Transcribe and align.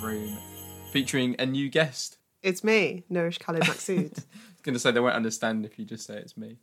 the 0.00 0.06
room, 0.06 0.36
featuring 0.90 1.36
a 1.38 1.46
new 1.46 1.68
guest. 1.68 2.18
It's 2.42 2.62
me, 2.62 3.04
Nourish 3.08 3.38
Khalid 3.38 3.62
Maksud. 3.62 4.18
I 4.18 4.26
was 4.52 4.60
going 4.62 4.74
to 4.74 4.78
say 4.78 4.90
they 4.90 5.00
won't 5.00 5.14
understand 5.14 5.64
if 5.64 5.78
you 5.78 5.84
just 5.84 6.06
say 6.06 6.16
it's 6.16 6.36
me. 6.36 6.58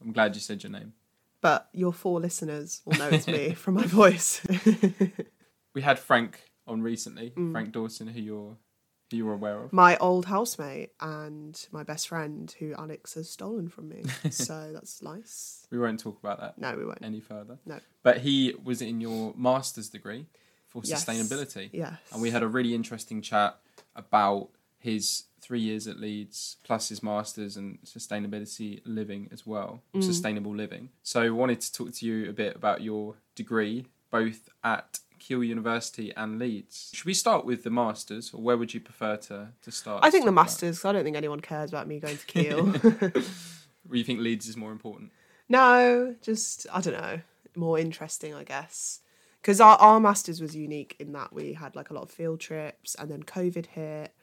I'm 0.00 0.12
glad 0.12 0.34
you 0.34 0.40
said 0.40 0.62
your 0.62 0.70
name. 0.72 0.92
but 1.40 1.68
your 1.72 1.92
four 1.92 2.20
listeners 2.20 2.80
will 2.84 2.96
know 2.98 3.08
it's 3.08 3.26
me 3.26 3.52
from 3.54 3.74
my 3.74 3.86
voice. 3.86 4.40
We 5.74 5.82
had 5.82 5.98
Frank 5.98 6.40
on 6.68 6.82
recently, 6.82 7.30
Mm. 7.36 7.50
Frank 7.50 7.72
Dawson, 7.72 8.06
who 8.06 8.20
you're 8.20 8.56
who 9.10 9.16
you're 9.16 9.32
aware 9.32 9.58
of. 9.64 9.72
my 9.72 9.96
old 9.96 10.26
housemate 10.26 10.92
and 11.00 11.66
my 11.72 11.82
best 11.82 12.06
friend 12.08 12.54
who 12.60 12.74
Alex 12.78 13.14
has 13.14 13.28
stolen 13.28 13.68
from 13.68 13.88
me. 13.88 14.04
so 14.30 14.70
that's 14.72 15.02
nice. 15.02 15.66
We 15.72 15.78
won't 15.80 15.98
talk 15.98 16.16
about 16.20 16.38
that 16.40 16.58
No, 16.58 16.76
we 16.76 16.84
won't. 16.84 17.02
any 17.02 17.18
further. 17.20 17.58
No. 17.66 17.80
But 18.04 18.18
he 18.18 18.54
was 18.62 18.80
in 18.80 19.00
your 19.00 19.34
master's 19.36 19.88
degree 19.88 20.26
for 20.82 20.86
Yes. 20.88 21.04
sustainability. 21.04 21.70
Yes. 21.72 21.98
And 22.12 22.20
we 22.22 22.30
had 22.30 22.42
a 22.42 22.48
really 22.48 22.74
interesting 22.74 23.22
chat 23.22 23.58
about 23.94 24.48
his 24.78 25.24
three 25.40 25.60
years 25.60 25.86
at 25.86 25.98
Leeds, 26.00 26.56
plus 26.62 26.88
his 26.88 27.02
masters 27.02 27.56
and 27.56 27.78
sustainability 27.84 28.80
living 28.84 29.28
as 29.30 29.46
well, 29.46 29.82
Mm. 29.94 30.02
sustainable 30.02 30.54
living. 30.54 30.90
So 31.02 31.20
I 31.22 31.30
wanted 31.30 31.60
to 31.60 31.72
talk 31.72 31.92
to 31.94 32.06
you 32.06 32.28
a 32.28 32.32
bit 32.32 32.56
about 32.56 32.82
your 32.82 33.16
degree, 33.34 33.86
both 34.10 34.48
at 34.62 35.00
Keele 35.18 35.44
University 35.44 36.12
and 36.16 36.38
Leeds. 36.38 36.90
Should 36.94 37.06
we 37.06 37.14
start 37.14 37.44
with 37.46 37.62
the 37.62 37.70
masters, 37.70 38.32
or 38.34 38.42
where 38.42 38.56
would 38.56 38.74
you 38.74 38.80
prefer 38.80 39.16
to, 39.16 39.52
to 39.62 39.70
start? 39.70 40.04
I 40.04 40.10
think 40.10 40.24
the 40.24 40.32
Masters, 40.32 40.32
about? 40.32 40.74
masters. 40.74 40.78
'cause 40.80 40.88
I 40.88 40.92
don't 40.92 41.04
think 41.04 41.16
anyone 41.16 41.40
cares 41.40 41.70
about 41.70 41.86
me 41.88 42.00
going 42.00 42.18
to 42.18 42.26
Keele. 42.32 42.74
Or 43.90 43.96
you 43.96 44.04
think 44.04 44.20
Leeds 44.20 44.48
is 44.48 44.56
more 44.56 44.72
important? 44.72 45.12
no, 45.48 46.16
just 46.22 46.66
I 46.72 46.80
don't 46.80 46.94
know, 46.94 47.20
more 47.54 47.78
interesting, 47.78 48.32
I 48.34 48.44
guess. 48.44 49.00
Because 49.44 49.60
our, 49.60 49.76
our 49.76 50.00
masters 50.00 50.40
was 50.40 50.56
unique 50.56 50.96
in 50.98 51.12
that 51.12 51.30
we 51.30 51.52
had 51.52 51.76
like 51.76 51.90
a 51.90 51.92
lot 51.92 52.04
of 52.04 52.10
field 52.10 52.40
trips, 52.40 52.94
and 52.94 53.10
then 53.10 53.22
COVID 53.22 53.66
hit. 53.66 54.14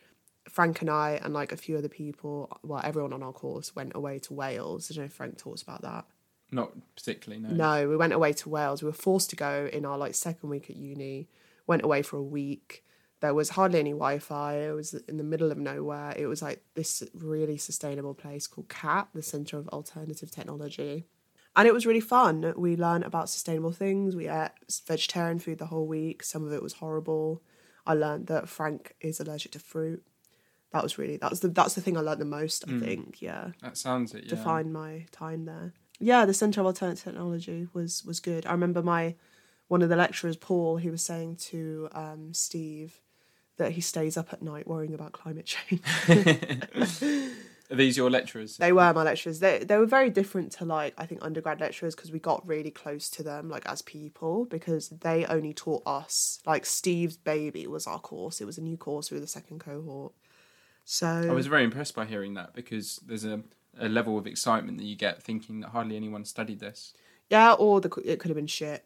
Frank 0.49 0.81
and 0.81 0.89
I 0.89 1.19
and 1.23 1.31
like 1.31 1.51
a 1.51 1.57
few 1.57 1.77
other 1.77 1.87
people, 1.87 2.57
well, 2.63 2.81
everyone 2.83 3.13
on 3.13 3.21
our 3.21 3.31
course 3.31 3.75
went 3.75 3.91
away 3.93 4.17
to 4.17 4.33
Wales. 4.33 4.89
I 4.89 4.95
don't 4.95 5.03
know 5.03 5.05
if 5.05 5.13
Frank 5.13 5.37
talks 5.37 5.61
about 5.61 5.83
that. 5.83 6.05
Not 6.51 6.71
particularly, 6.95 7.43
no. 7.43 7.49
No, 7.51 7.89
we 7.89 7.95
went 7.95 8.13
away 8.13 8.33
to 8.33 8.49
Wales. 8.49 8.81
We 8.81 8.87
were 8.87 8.93
forced 8.93 9.29
to 9.29 9.35
go 9.35 9.69
in 9.71 9.85
our 9.85 9.95
like 9.95 10.15
second 10.15 10.49
week 10.49 10.71
at 10.71 10.75
uni. 10.75 11.29
Went 11.67 11.83
away 11.83 12.01
for 12.01 12.17
a 12.17 12.23
week. 12.23 12.83
There 13.19 13.35
was 13.35 13.49
hardly 13.49 13.79
any 13.79 13.91
Wi-Fi. 13.91 14.55
It 14.55 14.71
was 14.71 14.95
in 15.07 15.17
the 15.17 15.23
middle 15.23 15.51
of 15.51 15.59
nowhere. 15.59 16.15
It 16.17 16.25
was 16.25 16.41
like 16.41 16.63
this 16.73 17.03
really 17.13 17.57
sustainable 17.57 18.15
place 18.15 18.47
called 18.47 18.69
CAT, 18.69 19.09
the 19.13 19.21
Centre 19.21 19.59
of 19.59 19.67
Alternative 19.67 20.31
Technology, 20.31 21.05
and 21.55 21.67
it 21.67 21.73
was 21.73 21.85
really 21.85 21.99
fun. 21.99 22.53
We 22.55 22.75
learned 22.75 23.03
about 23.03 23.29
sustainable 23.29 23.71
things. 23.71 24.15
We 24.15 24.27
ate 24.27 24.51
vegetarian 24.87 25.39
food 25.39 25.59
the 25.59 25.65
whole 25.65 25.87
week. 25.87 26.23
Some 26.23 26.45
of 26.45 26.53
it 26.53 26.63
was 26.63 26.73
horrible. 26.73 27.41
I 27.85 27.93
learned 27.93 28.27
that 28.27 28.47
Frank 28.47 28.95
is 29.01 29.19
allergic 29.19 29.51
to 29.53 29.59
fruit. 29.59 30.03
That 30.71 30.83
was 30.83 30.97
really 30.97 31.17
that's 31.17 31.39
the 31.39 31.49
that's 31.49 31.73
the 31.73 31.81
thing 31.81 31.97
I 31.97 32.01
learned 32.01 32.21
the 32.21 32.25
most. 32.25 32.63
I 32.67 32.79
think, 32.79 33.21
yeah 33.21 33.49
That 33.61 33.77
sounds 33.77 34.13
it, 34.13 34.23
yeah. 34.23 34.29
define 34.29 34.71
my 34.71 35.05
time 35.11 35.45
there. 35.45 35.73
Yeah, 35.99 36.25
the 36.25 36.33
Centre 36.33 36.61
of 36.61 36.67
Alternative 36.67 37.03
Technology 37.03 37.67
was 37.73 38.05
was 38.05 38.19
good. 38.19 38.45
I 38.45 38.51
remember 38.51 38.81
my 38.81 39.15
one 39.67 39.81
of 39.81 39.89
the 39.89 39.95
lecturers, 39.95 40.37
Paul, 40.37 40.77
he 40.77 40.89
was 40.89 41.01
saying 41.01 41.37
to 41.37 41.89
um, 41.93 42.33
Steve 42.33 42.99
that 43.57 43.71
he 43.71 43.81
stays 43.81 44.17
up 44.17 44.33
at 44.33 44.41
night 44.41 44.67
worrying 44.67 44.93
about 44.93 45.11
climate 45.11 45.45
change. 45.45 45.81
Are 47.71 47.75
these 47.75 47.95
your 47.95 48.09
lecturers? 48.09 48.57
they 48.57 48.73
were 48.73 48.93
my 48.93 49.03
lecturers. 49.03 49.39
They 49.39 49.59
they 49.59 49.77
were 49.77 49.85
very 49.85 50.09
different 50.09 50.51
to 50.53 50.65
like 50.65 50.93
I 50.97 51.05
think 51.05 51.23
undergrad 51.23 51.59
lecturers 51.61 51.95
because 51.95 52.11
we 52.11 52.19
got 52.19 52.45
really 52.45 52.71
close 52.71 53.09
to 53.11 53.23
them 53.23 53.49
like 53.49 53.65
as 53.65 53.81
people 53.81 54.45
because 54.45 54.89
they 54.89 55.25
only 55.25 55.53
taught 55.53 55.83
us 55.85 56.39
like 56.45 56.65
Steve's 56.65 57.17
baby 57.17 57.65
was 57.67 57.87
our 57.87 57.99
course. 57.99 58.41
It 58.41 58.45
was 58.45 58.57
a 58.57 58.61
new 58.61 58.77
course. 58.77 59.09
We 59.09 59.15
were 59.15 59.21
the 59.21 59.27
second 59.27 59.59
cohort. 59.59 60.13
So 60.83 61.07
I 61.07 61.31
was 61.31 61.47
very 61.47 61.63
impressed 61.63 61.95
by 61.95 62.05
hearing 62.05 62.33
that 62.33 62.53
because 62.53 62.99
there's 63.05 63.23
a, 63.23 63.41
a 63.79 63.87
level 63.87 64.17
of 64.17 64.27
excitement 64.27 64.77
that 64.79 64.85
you 64.85 64.95
get 64.95 65.23
thinking 65.23 65.61
that 65.61 65.69
hardly 65.69 65.95
anyone 65.95 66.25
studied 66.25 66.59
this. 66.59 66.93
yeah, 67.29 67.53
or 67.53 67.79
the, 67.79 67.89
it 68.03 68.19
could 68.19 68.29
have 68.29 68.35
been 68.35 68.47
shit. 68.47 68.83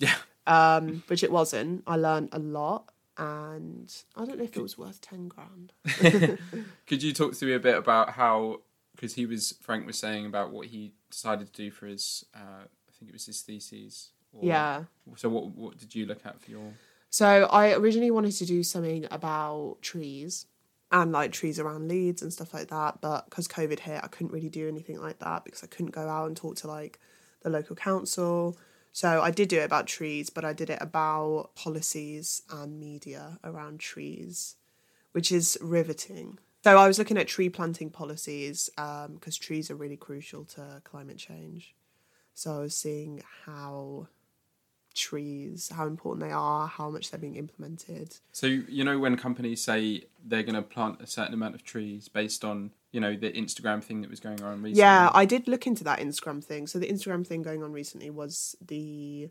Yeah. 0.00 0.16
um, 0.46 1.02
which 1.06 1.22
it 1.22 1.32
wasn't. 1.32 1.82
I 1.86 1.96
learned 1.96 2.28
a 2.32 2.38
lot, 2.38 2.90
and 3.18 3.94
I 4.16 4.24
don't 4.24 4.38
know 4.38 4.44
if 4.44 4.56
it 4.56 4.62
was 4.62 4.78
worth 4.78 5.00
ten 5.00 5.28
grand. 5.28 5.72
Could 6.86 7.02
you 7.02 7.12
talk 7.12 7.34
to 7.34 7.44
me 7.44 7.52
a 7.52 7.58
bit 7.58 7.76
about 7.76 8.10
how, 8.10 8.60
because 8.94 9.14
he 9.14 9.26
was, 9.26 9.54
Frank 9.60 9.86
was 9.86 9.98
saying 9.98 10.26
about 10.26 10.52
what 10.52 10.68
he 10.68 10.92
decided 11.10 11.52
to 11.52 11.62
do 11.62 11.70
for 11.70 11.86
his, 11.86 12.24
uh, 12.34 12.64
I 12.64 12.92
think 12.98 13.10
it 13.10 13.12
was 13.12 13.26
his 13.26 13.40
theses. 13.42 14.10
Or, 14.32 14.44
Yeah. 14.44 14.84
So 15.16 15.28
what 15.28 15.48
what 15.56 15.78
did 15.78 15.94
you 15.94 16.06
look 16.06 16.24
at 16.24 16.40
for 16.40 16.50
your? 16.50 16.72
So 17.10 17.44
I 17.50 17.72
originally 17.72 18.10
wanted 18.10 18.32
to 18.32 18.44
do 18.44 18.62
something 18.62 19.06
about 19.10 19.78
trees 19.80 20.46
and 20.90 21.12
like 21.12 21.32
trees 21.32 21.58
around 21.58 21.88
Leeds 21.88 22.22
and 22.22 22.32
stuff 22.32 22.54
like 22.54 22.68
that, 22.68 23.00
but 23.00 23.24
because 23.26 23.48
COVID 23.48 23.80
hit, 23.80 24.00
I 24.02 24.08
couldn't 24.08 24.32
really 24.32 24.48
do 24.48 24.68
anything 24.68 25.00
like 25.00 25.18
that 25.18 25.44
because 25.44 25.62
I 25.62 25.66
couldn't 25.66 25.92
go 25.92 26.08
out 26.08 26.26
and 26.26 26.36
talk 26.36 26.56
to 26.56 26.66
like 26.66 26.98
the 27.42 27.50
local 27.50 27.76
council. 27.76 28.56
So 28.98 29.22
I 29.22 29.30
did 29.30 29.48
do 29.48 29.60
it 29.60 29.64
about 29.64 29.86
trees, 29.86 30.28
but 30.28 30.44
I 30.44 30.52
did 30.52 30.70
it 30.70 30.78
about 30.80 31.50
policies 31.54 32.42
and 32.50 32.80
media 32.80 33.38
around 33.44 33.78
trees, 33.78 34.56
which 35.12 35.30
is 35.30 35.56
riveting. 35.60 36.40
So 36.64 36.76
I 36.76 36.88
was 36.88 36.98
looking 36.98 37.16
at 37.16 37.28
tree 37.28 37.48
planting 37.48 37.90
policies 37.90 38.68
um, 38.76 39.14
because 39.14 39.36
trees 39.36 39.70
are 39.70 39.76
really 39.76 39.96
crucial 39.96 40.44
to 40.46 40.82
climate 40.82 41.16
change. 41.16 41.76
So 42.34 42.56
I 42.56 42.58
was 42.58 42.74
seeing 42.74 43.22
how 43.46 44.08
trees, 44.98 45.70
how 45.74 45.86
important 45.86 46.26
they 46.26 46.32
are, 46.32 46.66
how 46.66 46.90
much 46.90 47.10
they're 47.10 47.20
being 47.20 47.36
implemented. 47.36 48.16
So 48.32 48.46
you 48.46 48.84
know 48.84 48.98
when 48.98 49.16
companies 49.16 49.62
say 49.62 50.04
they're 50.24 50.42
going 50.42 50.54
to 50.54 50.62
plant 50.62 51.00
a 51.00 51.06
certain 51.06 51.34
amount 51.34 51.54
of 51.54 51.64
trees 51.64 52.08
based 52.08 52.44
on 52.44 52.72
you 52.92 53.00
know 53.00 53.16
the 53.16 53.30
Instagram 53.30 53.82
thing 53.82 54.00
that 54.02 54.10
was 54.10 54.20
going 54.20 54.42
on 54.42 54.62
recently. 54.62 54.80
Yeah, 54.80 55.10
I 55.14 55.24
did 55.24 55.48
look 55.48 55.66
into 55.66 55.84
that 55.84 56.00
Instagram 56.00 56.42
thing. 56.42 56.66
So 56.66 56.78
the 56.78 56.88
Instagram 56.88 57.26
thing 57.26 57.42
going 57.42 57.62
on 57.62 57.72
recently 57.72 58.10
was 58.10 58.56
the 58.66 59.30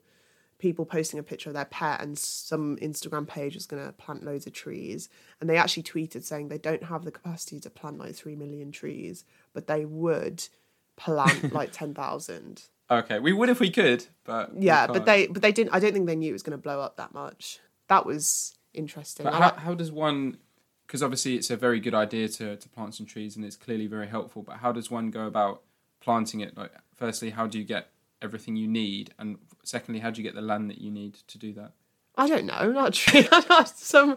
people 0.60 0.86
posting 0.86 1.20
a 1.20 1.24
picture 1.24 1.50
of 1.50 1.54
their 1.54 1.66
pet 1.66 2.02
and 2.02 2.18
some 2.18 2.78
Instagram 2.78 3.28
page 3.28 3.54
was 3.54 3.68
going 3.68 3.86
to 3.86 3.92
plant 3.92 4.24
loads 4.24 4.48
of 4.48 4.54
trees 4.54 5.08
and 5.40 5.48
they 5.48 5.58
actually 5.58 5.84
tweeted 5.84 6.24
saying 6.24 6.48
they 6.48 6.58
don't 6.58 6.86
have 6.86 7.06
the 7.06 7.12
capacity 7.12 7.60
to 7.60 7.70
plant 7.70 8.00
like 8.00 8.16
3 8.16 8.36
million 8.36 8.72
trees 8.72 9.24
but 9.54 9.68
they 9.68 9.86
would 9.86 10.48
plant 10.96 11.54
like 11.54 11.72
10,000. 11.72 12.64
Okay, 12.90 13.20
we 13.20 13.34
would 13.34 13.50
if 13.50 13.60
we 13.60 13.70
could, 13.70 14.06
but 14.24 14.52
Yeah, 14.58 14.88
but 14.88 15.06
they 15.06 15.28
but 15.28 15.42
they 15.42 15.52
didn't 15.52 15.74
I 15.74 15.80
don't 15.80 15.94
think 15.94 16.06
they 16.08 16.16
knew 16.16 16.30
it 16.30 16.34
was 16.34 16.44
going 16.44 16.58
to 16.58 16.62
blow 16.62 16.80
up 16.80 16.98
that 16.98 17.14
much. 17.14 17.60
That 17.88 18.06
was 18.06 18.56
interesting. 18.74 19.26
But 19.26 19.34
how, 19.34 19.40
like- 19.40 19.58
how 19.58 19.74
does 19.74 19.92
one? 19.92 20.38
Because 20.86 21.04
obviously 21.04 21.36
it's 21.36 21.50
a 21.50 21.58
very 21.58 21.82
good 21.82 21.94
idea 21.94 22.30
to 22.30 22.56
to 22.56 22.70
plant 22.70 22.96
some 22.96 23.06
trees, 23.06 23.36
and 23.36 23.44
it's 23.44 23.58
clearly 23.58 23.88
very 23.88 24.08
helpful. 24.08 24.42
But 24.42 24.58
how 24.58 24.72
does 24.72 24.90
one 24.90 25.12
go 25.12 25.28
about 25.28 25.64
planting 26.00 26.40
it? 26.40 26.56
Like, 26.58 26.72
firstly, 26.96 27.32
how 27.32 27.46
do 27.46 27.58
you 27.60 27.66
get 27.66 27.90
everything 28.22 28.56
you 28.56 28.68
need, 28.68 29.14
and 29.20 29.38
secondly, 29.64 30.00
how 30.00 30.10
do 30.12 30.22
you 30.22 30.24
get 30.24 30.34
the 30.36 30.42
land 30.42 30.70
that 30.70 30.80
you 30.80 30.90
need 30.90 31.16
to 31.28 31.38
do 31.38 31.52
that? 31.54 31.74
I 32.16 32.28
don't 32.28 32.46
know, 32.46 32.72
not 32.72 32.88
a 32.90 32.92
tree 32.92 33.28
some 33.76 34.16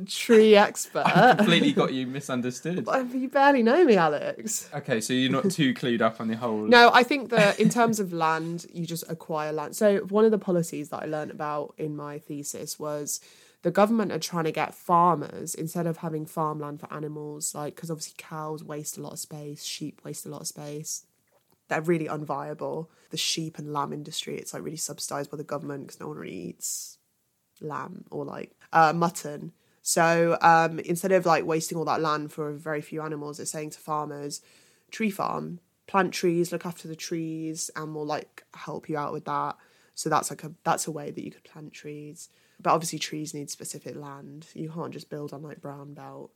tree 0.00 0.56
expert. 0.56 1.06
I 1.06 1.34
Completely 1.34 1.72
got 1.72 1.92
you 1.92 2.06
misunderstood. 2.06 2.86
You 3.14 3.28
barely 3.28 3.62
know 3.62 3.84
me, 3.84 3.96
Alex. 3.96 4.68
Okay, 4.74 5.00
so 5.00 5.12
you're 5.12 5.30
not 5.30 5.50
too 5.50 5.72
clued 5.74 6.00
up 6.00 6.20
on 6.20 6.28
the 6.28 6.36
whole. 6.36 6.66
No, 6.66 6.90
I 6.92 7.02
think 7.02 7.30
that 7.30 7.58
in 7.60 7.68
terms 7.68 8.00
of 8.00 8.12
land, 8.12 8.66
you 8.72 8.86
just 8.86 9.04
acquire 9.08 9.52
land. 9.52 9.76
So 9.76 9.98
one 9.98 10.24
of 10.24 10.30
the 10.30 10.38
policies 10.38 10.88
that 10.90 11.02
I 11.02 11.06
learned 11.06 11.30
about 11.30 11.74
in 11.78 11.96
my 11.96 12.18
thesis 12.18 12.78
was 12.78 13.20
the 13.62 13.70
government 13.70 14.12
are 14.12 14.18
trying 14.18 14.44
to 14.44 14.52
get 14.52 14.74
farmers 14.74 15.54
instead 15.54 15.86
of 15.86 15.98
having 15.98 16.26
farmland 16.26 16.80
for 16.80 16.92
animals, 16.92 17.54
like 17.54 17.74
because 17.74 17.90
obviously 17.90 18.14
cows 18.18 18.62
waste 18.62 18.98
a 18.98 19.00
lot 19.00 19.14
of 19.14 19.18
space, 19.18 19.64
sheep 19.64 20.02
waste 20.04 20.26
a 20.26 20.28
lot 20.28 20.42
of 20.42 20.46
space. 20.46 21.06
They're 21.68 21.80
really 21.80 22.06
unviable. 22.06 22.88
The 23.10 23.16
sheep 23.16 23.58
and 23.58 23.72
lamb 23.72 23.92
industry, 23.92 24.36
it's 24.36 24.52
like 24.52 24.62
really 24.62 24.76
subsidized 24.76 25.30
by 25.30 25.38
the 25.38 25.44
government 25.44 25.86
because 25.86 26.00
no 26.00 26.08
one 26.08 26.18
really 26.18 26.36
eats 26.36 26.98
lamb 27.60 28.04
or 28.10 28.24
like 28.24 28.52
uh, 28.72 28.92
mutton. 28.92 29.52
So 29.86 30.38
um, 30.40 30.78
instead 30.78 31.12
of 31.12 31.26
like 31.26 31.44
wasting 31.44 31.76
all 31.76 31.84
that 31.84 32.00
land 32.00 32.32
for 32.32 32.50
very 32.52 32.80
few 32.80 33.02
animals, 33.02 33.36
they're 33.36 33.44
saying 33.44 33.70
to 33.70 33.78
farmers, 33.78 34.40
tree 34.90 35.10
farm, 35.10 35.60
plant 35.86 36.14
trees, 36.14 36.50
look 36.50 36.64
after 36.64 36.88
the 36.88 36.96
trees, 36.96 37.70
and 37.76 37.94
we'll 37.94 38.06
like 38.06 38.44
help 38.54 38.88
you 38.88 38.96
out 38.96 39.12
with 39.12 39.26
that. 39.26 39.56
So 39.94 40.08
that's 40.08 40.30
like 40.30 40.42
a 40.42 40.52
that's 40.64 40.86
a 40.86 40.90
way 40.90 41.10
that 41.10 41.22
you 41.22 41.30
could 41.30 41.44
plant 41.44 41.74
trees. 41.74 42.30
But 42.58 42.70
obviously 42.70 42.98
trees 42.98 43.34
need 43.34 43.50
specific 43.50 43.94
land. 43.94 44.46
You 44.54 44.70
can't 44.70 44.92
just 44.92 45.10
build 45.10 45.34
on 45.34 45.42
like 45.42 45.60
brown 45.60 45.92
belt. 45.92 46.30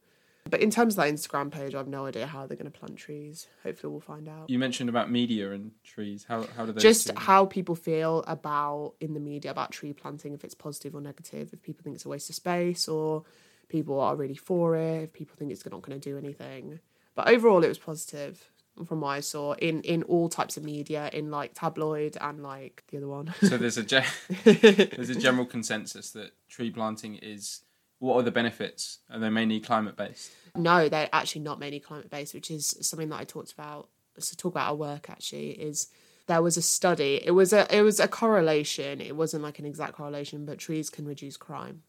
But 0.48 0.60
in 0.60 0.70
terms 0.70 0.94
of 0.94 1.04
that 1.04 1.12
Instagram 1.12 1.50
page, 1.50 1.74
I 1.74 1.78
have 1.78 1.88
no 1.88 2.06
idea 2.06 2.26
how 2.26 2.46
they're 2.46 2.56
going 2.56 2.70
to 2.70 2.78
plant 2.78 2.96
trees. 2.96 3.48
Hopefully, 3.62 3.90
we'll 3.90 4.00
find 4.00 4.28
out. 4.28 4.48
You 4.48 4.58
mentioned 4.58 4.88
about 4.88 5.10
media 5.10 5.52
and 5.52 5.72
trees. 5.84 6.24
How 6.28 6.46
how 6.56 6.64
do 6.66 6.72
they 6.72 6.80
Just 6.80 7.10
how 7.16 7.46
people 7.46 7.74
feel 7.74 8.24
about 8.26 8.94
in 9.00 9.14
the 9.14 9.20
media 9.20 9.50
about 9.50 9.72
tree 9.72 9.92
planting, 9.92 10.32
if 10.32 10.44
it's 10.44 10.54
positive 10.54 10.94
or 10.94 11.00
negative, 11.00 11.50
if 11.52 11.62
people 11.62 11.82
think 11.82 11.96
it's 11.96 12.04
a 12.04 12.08
waste 12.08 12.30
of 12.30 12.36
space 12.36 12.88
or 12.88 13.24
people 13.68 14.00
are 14.00 14.16
really 14.16 14.36
for 14.36 14.76
it, 14.76 15.02
if 15.04 15.12
people 15.12 15.36
think 15.36 15.52
it's 15.52 15.64
not 15.64 15.82
going 15.82 16.00
to 16.00 16.10
do 16.10 16.16
anything. 16.16 16.80
But 17.14 17.28
overall, 17.28 17.62
it 17.64 17.68
was 17.68 17.78
positive 17.78 18.50
from 18.86 19.00
what 19.00 19.08
I 19.08 19.20
saw 19.20 19.54
in 19.54 19.82
in 19.82 20.02
all 20.04 20.28
types 20.28 20.56
of 20.56 20.64
media, 20.64 21.10
in 21.12 21.30
like 21.30 21.52
tabloid 21.54 22.16
and 22.20 22.42
like 22.42 22.84
the 22.88 22.98
other 22.98 23.08
one. 23.08 23.34
So 23.40 23.56
there's 23.56 23.76
a 23.76 23.82
ge- 23.92 24.04
there's 24.44 25.10
a 25.10 25.14
general 25.14 25.46
consensus 25.46 26.10
that 26.12 26.32
tree 26.48 26.70
planting 26.70 27.16
is 27.16 27.62
what 27.98 28.16
are 28.16 28.22
the 28.22 28.30
benefits? 28.30 28.98
Are 29.10 29.18
they 29.18 29.30
mainly 29.30 29.60
climate 29.60 29.96
based? 29.96 30.30
No, 30.54 30.88
they're 30.88 31.08
actually 31.12 31.42
not 31.42 31.58
mainly 31.58 31.80
climate 31.80 32.10
based, 32.10 32.34
which 32.34 32.50
is 32.50 32.76
something 32.80 33.08
that 33.08 33.20
I 33.20 33.24
talked 33.24 33.52
about. 33.52 33.88
So 34.18 34.34
talk 34.36 34.52
about 34.52 34.70
our 34.70 34.74
work 34.74 35.10
actually 35.10 35.50
is 35.50 35.88
there 36.26 36.42
was 36.42 36.56
a 36.56 36.62
study. 36.62 37.20
It 37.24 37.32
was 37.32 37.52
a 37.52 37.66
it 37.74 37.82
was 37.82 38.00
a 38.00 38.08
correlation. 38.08 39.00
It 39.00 39.16
wasn't 39.16 39.42
like 39.42 39.58
an 39.58 39.64
exact 39.64 39.94
correlation, 39.94 40.44
but 40.44 40.58
trees 40.58 40.90
can 40.90 41.06
reduce 41.06 41.36
crime. 41.36 41.82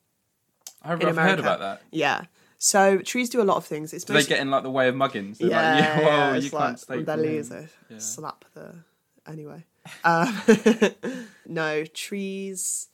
I've, 0.82 1.04
I've 1.04 1.18
heard 1.18 1.40
about 1.40 1.60
that. 1.60 1.82
Yeah. 1.92 2.26
So 2.58 3.00
trees 3.00 3.30
do 3.30 3.42
a 3.42 3.44
lot 3.44 3.58
of 3.58 3.66
things. 3.66 3.94
It's 3.94 4.04
Do 4.04 4.14
they 4.14 4.24
get 4.24 4.40
in 4.40 4.52
like 4.52 4.64
the 4.64 4.70
way 4.70 4.90
of 4.90 4.96
muggins? 4.96 5.38
They're 5.38 5.50
yeah, 5.50 5.74
like, 5.74 5.84
yeah, 5.84 6.00
yeah, 6.02 6.36
you 6.36 6.50
like 6.50 6.52
can't 6.52 6.80
stay. 6.80 7.16
leaves 7.16 7.50
here. 7.50 7.70
Yeah. 7.90 7.98
slap 8.00 8.46
the 8.54 8.76
anyway. 9.26 9.66
Um, 10.04 10.42
no 11.48 11.86
trees 11.86 12.89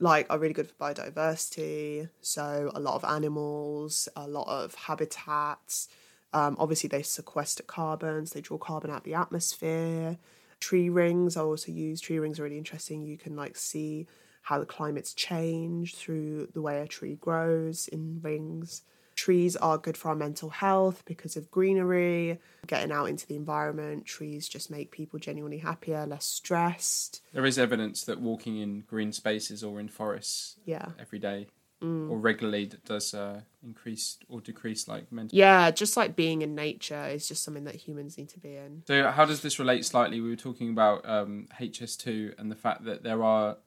like 0.00 0.26
are 0.30 0.38
really 0.38 0.54
good 0.54 0.68
for 0.68 0.74
biodiversity. 0.74 2.08
So 2.20 2.70
a 2.74 2.80
lot 2.80 2.94
of 2.94 3.04
animals, 3.04 4.08
a 4.16 4.28
lot 4.28 4.48
of 4.48 4.74
habitats. 4.74 5.88
Um, 6.32 6.56
obviously, 6.58 6.88
they 6.88 7.02
sequester 7.02 7.62
carbons. 7.62 8.32
They 8.32 8.40
draw 8.40 8.58
carbon 8.58 8.90
out 8.90 8.98
of 8.98 9.04
the 9.04 9.14
atmosphere. 9.14 10.18
Tree 10.60 10.88
rings 10.88 11.36
I 11.36 11.40
also 11.42 11.72
use. 11.72 12.00
Tree 12.00 12.18
rings 12.18 12.38
are 12.38 12.44
really 12.44 12.58
interesting. 12.58 13.02
You 13.02 13.16
can 13.16 13.36
like 13.36 13.56
see 13.56 14.06
how 14.42 14.58
the 14.58 14.66
climate's 14.66 15.14
changed 15.14 15.96
through 15.96 16.48
the 16.54 16.62
way 16.62 16.80
a 16.80 16.86
tree 16.86 17.16
grows 17.16 17.88
in 17.88 18.20
rings. 18.22 18.82
Trees 19.18 19.56
are 19.56 19.78
good 19.78 19.96
for 19.96 20.10
our 20.10 20.14
mental 20.14 20.48
health 20.48 21.02
because 21.04 21.36
of 21.36 21.50
greenery, 21.50 22.38
getting 22.68 22.92
out 22.92 23.06
into 23.06 23.26
the 23.26 23.34
environment. 23.34 24.06
Trees 24.06 24.48
just 24.48 24.70
make 24.70 24.92
people 24.92 25.18
genuinely 25.18 25.58
happier, 25.58 26.06
less 26.06 26.24
stressed. 26.24 27.20
There 27.32 27.44
is 27.44 27.58
evidence 27.58 28.04
that 28.04 28.20
walking 28.20 28.58
in 28.58 28.84
green 28.86 29.10
spaces 29.12 29.64
or 29.64 29.80
in 29.80 29.88
forests 29.88 30.54
Yeah. 30.64 30.90
every 31.00 31.18
day 31.18 31.48
Mm. 31.82 32.10
or 32.10 32.18
regularly 32.18 32.66
d- 32.66 32.76
does 32.84 33.12
uh, 33.12 33.40
increase 33.60 34.18
or 34.28 34.40
decrease 34.40 34.86
like 34.86 35.10
mental. 35.10 35.36
Yeah, 35.36 35.72
just 35.72 35.96
like 35.96 36.14
being 36.14 36.42
in 36.42 36.54
nature 36.54 37.06
is 37.08 37.26
just 37.26 37.42
something 37.42 37.64
that 37.64 37.74
humans 37.74 38.16
need 38.18 38.28
to 38.30 38.38
be 38.38 38.54
in. 38.54 38.84
So 38.86 39.10
how 39.10 39.24
does 39.24 39.42
this 39.42 39.58
relate 39.58 39.84
slightly? 39.84 40.20
We 40.20 40.28
were 40.30 40.36
talking 40.36 40.70
about 40.70 41.04
um, 41.08 41.48
HS2 41.60 42.34
and 42.38 42.52
the 42.52 42.56
fact 42.56 42.84
that 42.84 43.02
there 43.02 43.24
are 43.24 43.58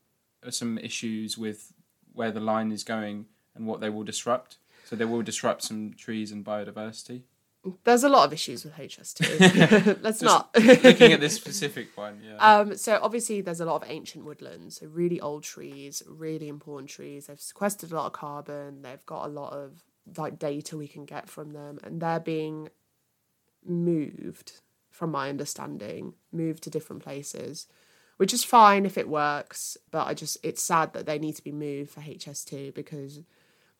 some 0.49 0.77
issues 0.77 1.37
with 1.37 1.73
where 2.13 2.31
the 2.31 2.39
line 2.39 2.71
is 2.71 2.85
going 2.85 3.25
and 3.53 3.65
what 3.67 3.81
they 3.81 3.89
will 3.89 4.03
disrupt. 4.03 4.57
So 4.91 4.97
they 4.97 5.05
will 5.05 5.21
disrupt 5.21 5.63
some 5.63 5.93
trees 5.93 6.33
and 6.33 6.43
biodiversity. 6.43 7.21
There's 7.85 8.03
a 8.03 8.09
lot 8.09 8.25
of 8.25 8.33
issues 8.33 8.65
with 8.65 8.73
HS2. 8.73 9.99
Let's 10.01 10.21
not. 10.21 10.49
Looking 10.53 11.13
at 11.13 11.21
this 11.21 11.35
specific 11.37 11.95
one, 11.95 12.19
yeah. 12.21 12.35
Um, 12.35 12.75
so 12.75 12.99
obviously 13.01 13.39
there's 13.39 13.61
a 13.61 13.65
lot 13.65 13.81
of 13.81 13.89
ancient 13.89 14.25
woodlands, 14.25 14.81
so 14.81 14.87
really 14.87 15.21
old 15.21 15.43
trees, 15.43 16.03
really 16.05 16.49
important 16.49 16.89
trees. 16.89 17.27
They've 17.27 17.39
sequestered 17.39 17.93
a 17.93 17.95
lot 17.95 18.07
of 18.07 18.11
carbon. 18.11 18.81
They've 18.81 19.05
got 19.05 19.27
a 19.27 19.29
lot 19.29 19.53
of 19.53 19.81
like 20.17 20.37
data 20.37 20.75
we 20.75 20.89
can 20.89 21.05
get 21.05 21.29
from 21.29 21.51
them, 21.51 21.79
and 21.85 22.01
they're 22.01 22.19
being 22.19 22.67
moved, 23.65 24.59
from 24.89 25.11
my 25.11 25.29
understanding, 25.29 26.15
moved 26.33 26.63
to 26.63 26.69
different 26.69 27.01
places, 27.01 27.67
which 28.17 28.33
is 28.33 28.43
fine 28.43 28.85
if 28.85 28.97
it 28.97 29.07
works. 29.07 29.77
But 29.89 30.07
I 30.07 30.15
just 30.15 30.37
it's 30.43 30.61
sad 30.61 30.91
that 30.91 31.05
they 31.05 31.17
need 31.17 31.37
to 31.37 31.43
be 31.45 31.53
moved 31.53 31.91
for 31.91 32.01
HS2 32.01 32.73
because 32.73 33.21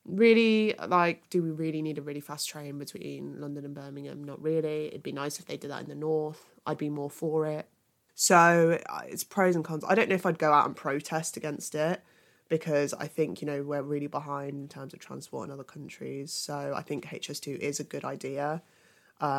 really 0.04 0.74
like 0.88 1.28
do 1.30 1.42
we 1.42 1.50
really 1.50 1.80
need 1.80 1.96
a 1.98 2.02
really 2.02 2.20
fast 2.20 2.48
train 2.48 2.78
between 2.78 3.40
london 3.40 3.64
and 3.64 3.74
birmingham? 3.74 4.24
Not 4.24 4.42
really. 4.42 4.88
It'd 4.88 5.02
be 5.02 5.12
nice 5.12 5.38
if 5.38 5.46
they 5.46 5.56
did 5.56 5.70
that 5.70 5.82
in 5.82 5.88
the 5.88 5.94
north. 5.94 6.50
I'd 6.66 6.78
be 6.78 6.90
more 6.90 7.10
for 7.10 7.46
it. 7.46 7.68
So 8.14 8.78
uh, 8.88 9.00
it's 9.06 9.24
pros 9.24 9.56
and 9.56 9.64
cons. 9.64 9.84
I 9.88 9.94
don't 9.94 10.08
know 10.08 10.14
if 10.14 10.26
i'd 10.26 10.38
go 10.38 10.52
out 10.52 10.66
and 10.66 10.76
protest 10.76 11.36
against 11.36 11.74
it 11.74 12.02
because 12.48 12.92
i 12.94 13.06
think 13.06 13.40
you 13.40 13.46
know 13.46 13.62
we're 13.62 13.82
really 13.82 14.08
behind 14.08 14.52
in 14.52 14.68
terms 14.68 14.92
of 14.92 15.00
transport 15.00 15.48
in 15.48 15.52
other 15.52 15.64
countries. 15.64 16.32
So 16.32 16.74
i 16.76 16.82
think 16.82 17.06
hs2 17.06 17.58
is 17.58 17.80
a 17.80 17.84
good 17.84 18.04
idea. 18.04 18.62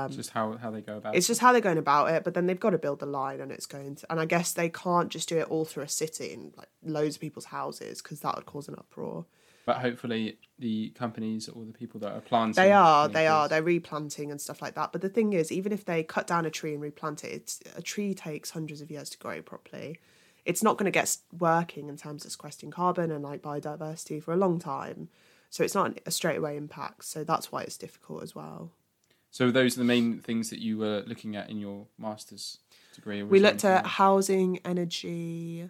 It's 0.07 0.15
just 0.15 0.29
how, 0.29 0.53
how 0.53 0.71
they 0.71 0.79
go 0.79 0.95
about 0.95 1.13
it's 1.13 1.25
it. 1.25 1.31
just 1.31 1.41
how 1.41 1.51
they're 1.51 1.59
going 1.59 1.77
about 1.77 2.09
it 2.09 2.23
but 2.23 2.33
then 2.33 2.47
they've 2.47 2.59
got 2.59 2.69
to 2.69 2.77
build 2.77 2.99
the 2.99 3.05
line 3.05 3.41
and 3.41 3.51
it's 3.51 3.65
going 3.65 3.95
to 3.95 4.09
and 4.09 4.17
i 4.17 4.25
guess 4.25 4.53
they 4.53 4.69
can't 4.69 5.09
just 5.09 5.27
do 5.27 5.37
it 5.37 5.47
all 5.49 5.65
through 5.65 5.83
a 5.83 5.89
city 5.89 6.33
and 6.33 6.53
like 6.55 6.69
loads 6.85 7.15
of 7.17 7.21
people's 7.21 7.45
houses 7.45 8.01
because 8.01 8.21
that 8.21 8.33
would 8.37 8.45
cause 8.45 8.69
an 8.69 8.75
uproar 8.75 9.25
But 9.65 9.77
hopefully 9.77 10.37
the 10.59 10.89
companies 10.89 11.47
or 11.47 11.63
the 11.63 11.71
people 11.71 11.99
that 12.01 12.11
are 12.11 12.21
planting. 12.21 12.61
They 12.61 12.73
are, 12.73 13.07
they 13.07 13.27
are, 13.27 13.47
they're 13.47 13.63
replanting 13.63 14.29
and 14.29 14.41
stuff 14.41 14.61
like 14.61 14.75
that. 14.75 14.91
But 14.91 15.01
the 15.01 15.09
thing 15.09 15.33
is, 15.33 15.51
even 15.51 15.71
if 15.71 15.85
they 15.85 16.03
cut 16.03 16.27
down 16.27 16.45
a 16.45 16.49
tree 16.49 16.73
and 16.73 16.81
replant 16.81 17.23
it, 17.23 17.31
it's, 17.31 17.59
a 17.75 17.81
tree 17.81 18.13
takes 18.13 18.51
hundreds 18.51 18.81
of 18.81 18.91
years 18.91 19.09
to 19.11 19.17
grow 19.17 19.41
properly. 19.41 19.99
It's 20.45 20.61
not 20.61 20.77
going 20.77 20.85
to 20.85 20.91
get 20.91 21.15
working 21.37 21.87
in 21.87 21.95
terms 21.95 22.25
of 22.25 22.31
sequestering 22.31 22.71
carbon 22.71 23.09
and 23.09 23.23
like 23.23 23.41
biodiversity 23.41 24.21
for 24.21 24.33
a 24.33 24.37
long 24.37 24.59
time. 24.59 25.07
So 25.49 25.63
it's 25.63 25.75
not 25.75 25.97
a 26.05 26.11
straight 26.11 26.37
away 26.37 26.57
impact. 26.57 27.05
So 27.05 27.23
that's 27.23 27.51
why 27.51 27.61
it's 27.61 27.77
difficult 27.77 28.23
as 28.23 28.35
well. 28.35 28.71
So 29.31 29.49
those 29.49 29.75
are 29.75 29.79
the 29.79 29.85
main 29.85 30.19
things 30.19 30.49
that 30.49 30.59
you 30.59 30.77
were 30.77 31.03
looking 31.07 31.35
at 31.35 31.49
in 31.49 31.59
your 31.59 31.87
master's 31.97 32.59
degree. 32.93 33.23
We 33.23 33.39
looked 33.39 33.65
at 33.65 33.83
else? 33.83 33.93
housing, 33.93 34.59
energy, 34.65 35.69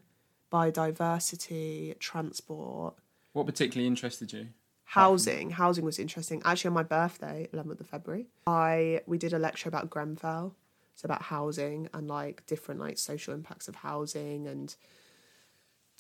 biodiversity, 0.52 1.98
transport. 2.00 2.96
What 3.34 3.46
particularly 3.46 3.88
interested 3.88 4.32
you? 4.32 4.48
Housing, 4.86 5.50
housing 5.52 5.86
was 5.86 5.98
interesting. 5.98 6.42
Actually, 6.46 6.70
on 6.70 6.74
my 6.76 6.84
birthday, 6.84 7.50
11th 7.52 7.80
of 7.82 7.88
February, 7.88 8.28
I 8.46 9.02
we 9.08 9.18
did 9.18 9.34
a 9.34 9.40
lecture 9.40 9.68
about 9.68 9.90
Grenfell, 9.90 10.56
so 10.94 11.06
about 11.06 11.24
housing 11.24 11.90
and 11.94 12.08
like 12.08 12.46
different 12.46 12.80
like 12.80 13.00
social 13.00 13.34
impacts 13.34 13.68
of 13.68 13.76
housing, 13.76 14.46
and 14.46 14.76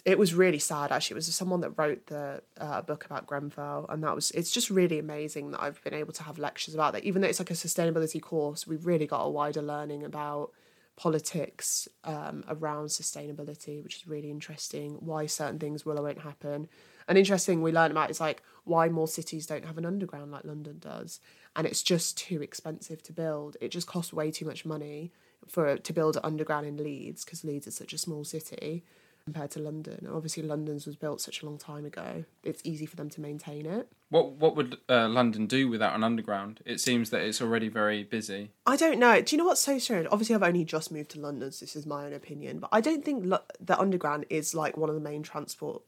it 0.06 0.20
was 0.20 0.36
really 0.36 0.60
sad. 0.60 0.92
Actually, 0.92 1.16
it 1.16 1.22
was 1.26 1.36
someone 1.36 1.62
that 1.62 1.72
wrote 1.72 2.06
the 2.08 2.44
uh, 2.60 2.82
book 2.84 3.06
about 3.06 3.26
Grenfell, 3.26 3.88
and 3.90 4.04
that 4.04 4.14
was 4.14 4.30
it's 4.32 4.52
just 4.52 4.70
really 4.70 5.00
amazing 5.00 5.52
that 5.52 5.64
I've 5.64 5.84
been 5.84 5.96
able 5.96 6.14
to 6.14 6.24
have 6.24 6.38
lectures 6.38 6.76
about 6.76 6.94
that. 6.94 7.04
Even 7.04 7.24
though 7.24 7.28
it's 7.28 7.40
like 7.40 7.52
a 7.52 7.56
sustainability 7.56 8.22
course, 8.22 8.68
we've 8.68 8.86
really 8.86 9.08
got 9.08 9.22
a 9.24 9.30
wider 9.30 9.62
learning 9.62 10.04
about 10.04 10.52
politics 10.96 11.88
um, 12.04 12.44
around 12.48 12.88
sustainability, 12.88 13.82
which 13.82 13.96
is 13.96 14.08
really 14.08 14.30
interesting. 14.30 14.98
Why 15.00 15.26
certain 15.26 15.58
things 15.58 15.86
will 15.86 15.98
or 15.98 16.04
won't 16.04 16.20
happen. 16.20 16.68
And 17.08 17.18
interesting, 17.18 17.62
we 17.62 17.72
learn 17.72 17.92
about 17.92 18.10
is 18.10 18.20
like 18.20 18.42
why 18.64 18.90
more 18.90 19.08
cities 19.08 19.46
don't 19.46 19.66
have 19.66 19.78
an 19.78 19.86
underground 19.86 20.32
like 20.32 20.46
London 20.46 20.80
does, 20.80 21.20
and 21.56 21.68
it's 21.68 21.84
just 21.84 22.18
too 22.18 22.42
expensive 22.42 23.04
to 23.04 23.14
build. 23.14 23.58
It 23.62 23.70
just 23.70 23.88
costs 23.88 24.14
way 24.14 24.32
too 24.32 24.46
much 24.46 24.66
money 24.66 25.12
for 25.48 25.78
to 25.78 25.94
build 25.94 26.18
underground 26.24 26.66
in 26.66 26.78
Leeds 26.78 27.26
because 27.26 27.44
Leeds 27.44 27.68
is 27.68 27.76
such 27.76 27.94
a 27.94 27.98
small 27.98 28.24
city 28.24 28.84
compared 29.26 29.52
to 29.52 29.60
London. 29.60 30.00
And 30.06 30.14
obviously, 30.14 30.44
London's 30.44 30.86
was 30.86 30.96
built 30.96 31.22
such 31.22 31.42
a 31.42 31.46
long 31.46 31.58
time 31.58 31.86
ago. 31.86 32.26
It's 32.44 32.62
easy 32.64 32.86
for 32.86 32.96
them 32.96 33.10
to 33.12 33.22
maintain 33.22 33.66
it. 33.66 33.88
What 34.10 34.34
what 34.34 34.56
would 34.56 34.78
uh, 34.90 35.08
London 35.08 35.48
do 35.48 35.68
without 35.68 35.96
an 35.96 36.04
underground? 36.04 36.62
It 36.66 36.80
seems 36.80 37.10
that 37.10 37.22
it's 37.22 37.42
already 37.42 37.70
very 37.70 38.04
busy. 38.04 38.52
I 38.66 38.76
don't 38.76 39.00
know. 39.00 39.22
Do 39.22 39.36
you 39.36 39.38
know 39.42 39.46
what's 39.46 39.62
so 39.62 39.80
strange? 39.80 40.08
Obviously, 40.12 40.36
I've 40.36 40.44
only 40.44 40.66
just 40.66 40.92
moved 40.92 41.12
to 41.12 41.20
London, 41.20 41.52
so 41.52 41.66
this 41.66 41.76
is 41.76 41.86
my 41.86 42.06
own 42.06 42.14
opinion. 42.14 42.60
But 42.60 42.70
I 42.72 42.82
don't 42.82 43.04
think 43.04 43.24
lo- 43.26 43.40
the 43.60 43.80
underground 43.80 44.26
is 44.30 44.54
like 44.54 44.78
one 44.78 44.90
of 44.90 44.96
the 44.96 45.02
main 45.02 45.24
transport 45.24 45.82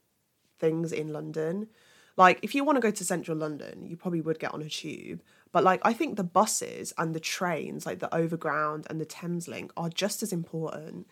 things 0.59 0.91
in 0.91 1.13
London. 1.13 1.67
Like, 2.17 2.39
if 2.41 2.55
you 2.55 2.63
want 2.63 2.77
to 2.77 2.81
go 2.81 2.91
to 2.91 3.03
central 3.03 3.37
London, 3.37 3.85
you 3.85 3.97
probably 3.97 4.21
would 4.21 4.39
get 4.39 4.53
on 4.53 4.61
a 4.61 4.69
tube. 4.69 5.21
But 5.51 5.63
like, 5.63 5.81
I 5.83 5.93
think 5.93 6.15
the 6.15 6.23
buses 6.23 6.93
and 6.97 7.13
the 7.13 7.19
trains, 7.19 7.85
like 7.85 7.99
the 7.99 8.13
overground 8.13 8.87
and 8.89 8.99
the 8.99 9.05
Thames 9.05 9.47
Link, 9.47 9.71
are 9.75 9.89
just 9.89 10.23
as 10.23 10.31
important 10.31 11.07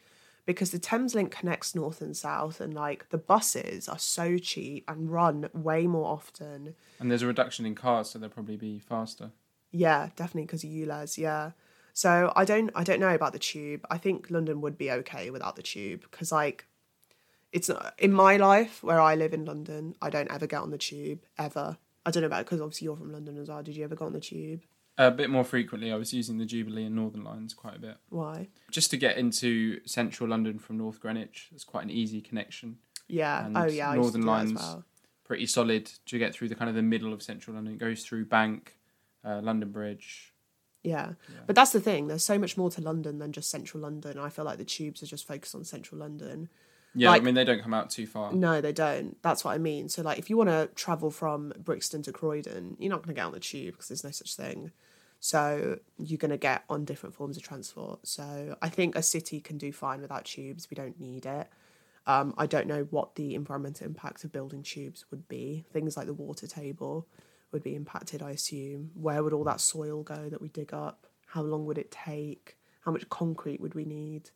because 0.46 0.72
the 0.72 0.80
Thames 0.80 1.16
Link 1.16 1.32
connects 1.32 1.74
north 1.74 2.02
and 2.02 2.16
south, 2.16 2.60
and 2.60 2.74
like 2.74 3.10
the 3.10 3.18
buses 3.18 3.88
are 3.88 4.00
so 4.00 4.38
cheap 4.38 4.84
and 4.90 5.12
run 5.12 5.50
way 5.54 5.88
more 5.88 6.08
often. 6.08 6.76
And 7.00 7.10
there's 7.10 7.22
a 7.22 7.28
reduction 7.28 7.66
in 7.66 7.76
cars, 7.76 8.10
so 8.10 8.20
they'll 8.20 8.30
probably 8.30 8.58
be 8.58 8.80
faster. 8.80 9.32
Yeah, 9.72 10.10
definitely 10.16 10.44
because 10.44 10.64
of 10.64 10.70
ULEZ. 10.70 11.18
Yeah. 11.18 11.52
So 11.94 12.34
I 12.36 12.44
don't 12.44 12.72
I 12.76 12.84
don't 12.84 13.00
know 13.00 13.14
about 13.14 13.34
the 13.34 13.40
tube. 13.40 13.86
I 13.90 13.98
think 13.98 14.30
London 14.30 14.62
would 14.62 14.78
be 14.78 14.92
okay 14.92 15.30
without 15.30 15.56
the 15.56 15.64
tube 15.64 16.02
because 16.02 16.32
like 16.32 16.66
it's 17.54 17.70
not 17.70 17.94
in 17.98 18.12
my 18.12 18.36
life 18.38 18.84
where 18.84 19.00
I 19.00 19.16
live 19.16 19.34
in 19.34 19.46
London. 19.46 19.96
I 20.02 20.10
don't 20.10 20.30
ever 20.32 20.48
get 20.48 20.60
on 20.62 20.72
the 20.72 20.78
tube 20.78 21.20
ever. 21.38 21.78
I 22.06 22.12
don't 22.12 22.22
know 22.22 22.28
about 22.28 22.46
because 22.46 22.60
obviously 22.60 22.86
you're 22.86 22.98
from 22.98 23.14
London 23.14 23.38
as 23.38 23.48
well. 23.48 23.64
Did 23.64 23.78
you 23.78 23.84
ever 23.84 23.96
go 23.96 24.06
on 24.06 24.14
the 24.14 24.20
tube? 24.20 24.64
A 24.98 25.10
bit 25.10 25.30
more 25.30 25.44
frequently, 25.44 25.92
I 25.92 25.96
was 25.96 26.14
using 26.14 26.38
the 26.38 26.46
Jubilee 26.46 26.86
and 26.86 26.96
Northern 26.96 27.24
lines 27.24 27.54
quite 27.54 27.76
a 27.78 27.80
bit. 27.80 27.96
Why? 28.10 28.50
Just 28.70 28.92
to 28.92 28.98
get 28.98 29.18
into 29.18 29.80
central 29.86 30.30
London 30.30 30.60
from 30.60 30.78
North 30.78 31.00
Greenwich, 31.00 31.50
it's 31.54 31.64
quite 31.64 31.84
an 31.84 31.90
easy 31.90 32.22
connection. 32.22 32.78
Yeah. 33.08 33.46
And 33.46 33.58
oh 33.58 33.66
yeah. 33.66 33.92
I 33.92 33.96
used 33.96 34.14
to 34.14 34.20
Northern 34.20 34.22
do 34.22 34.28
that 34.28 34.34
as 34.34 34.48
Lines- 34.50 34.60
well. 34.60 34.84
Pretty 35.24 35.46
solid 35.46 35.86
to 36.08 36.20
get 36.20 36.34
through 36.34 36.50
the 36.50 36.56
kind 36.56 36.70
of 36.70 36.76
the 36.76 36.82
middle 36.82 37.14
of 37.14 37.24
central 37.24 37.56
London. 37.56 37.74
It 37.74 37.80
goes 37.80 38.04
through 38.04 38.26
Bank, 38.26 38.76
uh, 39.24 39.40
London 39.42 39.72
Bridge. 39.72 40.34
Yeah. 40.84 41.14
But 41.48 41.56
that's 41.56 41.72
the 41.72 41.80
thing. 41.80 42.08
There's 42.08 42.26
so 42.26 42.38
much 42.38 42.58
more 42.58 42.70
to 42.72 42.82
London 42.82 43.20
than 43.20 43.32
just 43.32 43.50
central 43.50 43.82
London. 43.82 44.20
I 44.20 44.30
feel 44.30 44.44
like 44.44 44.58
the 44.58 44.66
tubes 44.66 45.02
are 45.02 45.06
just 45.08 45.26
focused 45.26 45.56
on 45.56 45.64
central 45.64 46.02
London. 46.02 46.50
Yeah, 46.96 47.10
Like- 47.10 47.22
I 47.22 47.26
mean 47.26 47.36
they 47.36 47.44
don't 47.44 47.62
come 47.62 47.74
out 47.74 47.90
too 47.90 48.06
far. 48.08 48.32
No, 48.34 48.62
they 48.62 48.72
don't. 48.74 49.22
That's 49.24 49.44
what 49.44 49.52
I 49.54 49.58
mean. 49.58 49.90
So, 49.90 50.02
like, 50.04 50.20
if 50.20 50.30
you 50.30 50.38
want 50.38 50.50
to 50.50 50.70
travel 50.76 51.10
from 51.10 51.52
Brixton 51.58 52.04
to 52.04 52.12
Croydon, 52.12 52.78
you're 52.80 52.90
not 52.92 53.02
going 53.04 53.16
to 53.16 53.20
get 53.20 53.26
on 53.26 53.32
the 53.32 53.40
tube 53.40 53.74
because 53.74 53.88
there's 53.88 54.04
no 54.04 54.12
such 54.12 54.36
thing. 54.36 54.72
So, 55.20 55.80
you're 55.98 56.18
going 56.18 56.32
to 56.32 56.38
get 56.38 56.64
on 56.70 56.86
different 56.86 57.16
forms 57.16 57.38
of 57.38 57.44
transport. 57.44 58.06
So, 58.08 58.56
I 58.62 58.70
think 58.70 58.96
a 58.96 59.02
city 59.02 59.40
can 59.40 59.58
do 59.58 59.72
fine 59.72 60.02
without 60.02 60.26
tubes. 60.26 60.68
We 60.70 60.76
don't 60.76 61.00
need 61.00 61.26
it. 61.26 61.48
Um, 62.06 62.34
I 62.38 62.46
don't 62.48 62.68
know 62.68 62.86
what 62.92 63.16
the 63.16 63.34
environmental 63.34 63.88
impact 63.88 64.24
of 64.26 64.32
building 64.34 64.62
tubes 64.62 65.06
would 65.10 65.28
be. 65.30 65.66
Things 65.72 65.96
like 65.96 66.06
the 66.08 66.14
water 66.14 66.46
table 66.48 67.08
would 67.54 67.64
be 67.64 67.76
impacted, 67.76 68.22
I 68.22 68.32
assume. 68.32 68.92
Where 68.94 69.24
would 69.24 69.32
all 69.34 69.46
that 69.46 69.62
soil 69.62 70.04
go 70.04 70.28
that 70.30 70.42
we 70.42 70.50
dig 70.50 70.74
up? 70.74 71.08
How 71.28 71.42
long 71.42 71.66
would 71.66 71.78
it 71.78 71.92
take? 71.92 72.58
How 72.82 72.92
much 72.92 73.08
concrete 73.10 73.62
would 73.62 73.74
we 73.74 73.86
need? 73.86 74.30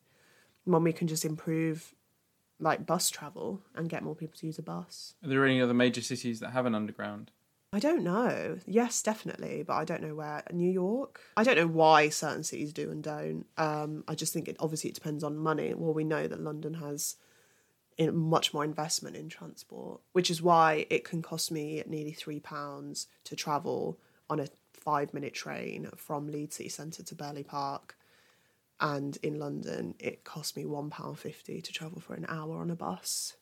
When 0.64 0.82
we 0.82 0.92
can 0.94 1.06
just 1.08 1.24
improve 1.26 1.94
like 2.60 2.86
bus 2.86 3.10
travel 3.10 3.60
and 3.74 3.88
get 3.88 4.02
more 4.02 4.14
people 4.14 4.36
to 4.38 4.46
use 4.46 4.58
a 4.58 4.62
bus. 4.62 5.14
Are 5.22 5.28
there 5.28 5.44
any 5.44 5.60
other 5.60 5.74
major 5.74 6.02
cities 6.02 6.40
that 6.40 6.50
have 6.50 6.66
an 6.66 6.74
underground? 6.74 7.30
I 7.72 7.80
don't 7.80 8.02
know. 8.02 8.58
Yes, 8.66 9.02
definitely, 9.02 9.62
but 9.62 9.74
I 9.74 9.84
don't 9.84 10.02
know 10.02 10.14
where. 10.14 10.42
New 10.52 10.70
York. 10.70 11.20
I 11.36 11.44
don't 11.44 11.58
know 11.58 11.66
why 11.66 12.08
certain 12.08 12.42
cities 12.42 12.72
do 12.72 12.90
and 12.90 13.02
don't. 13.02 13.44
Um, 13.58 14.04
I 14.08 14.14
just 14.14 14.32
think 14.32 14.48
it 14.48 14.56
obviously 14.58 14.88
it 14.90 14.94
depends 14.94 15.22
on 15.22 15.36
money. 15.36 15.74
Well, 15.74 15.92
we 15.92 16.04
know 16.04 16.26
that 16.26 16.40
London 16.40 16.74
has 16.74 17.16
in 17.98 18.16
much 18.16 18.54
more 18.54 18.64
investment 18.64 19.16
in 19.16 19.28
transport, 19.28 20.00
which 20.12 20.30
is 20.30 20.40
why 20.40 20.86
it 20.88 21.04
can 21.04 21.20
cost 21.20 21.50
me 21.50 21.82
nearly 21.86 22.12
three 22.12 22.40
pounds 22.40 23.08
to 23.24 23.36
travel 23.36 23.98
on 24.30 24.40
a 24.40 24.46
five 24.72 25.12
minute 25.12 25.34
train 25.34 25.90
from 25.96 26.28
Leeds 26.28 26.56
City 26.56 26.68
Centre 26.70 27.02
to 27.02 27.14
Burley 27.14 27.42
Park. 27.42 27.96
And 28.80 29.16
in 29.22 29.38
London, 29.40 29.94
it 29.98 30.22
cost 30.24 30.56
me 30.56 30.64
one 30.64 30.88
pound 30.90 31.18
fifty 31.18 31.60
to 31.60 31.72
travel 31.72 32.00
for 32.00 32.14
an 32.14 32.26
hour 32.28 32.58
on 32.58 32.70
a 32.70 32.76
bus. 32.76 33.34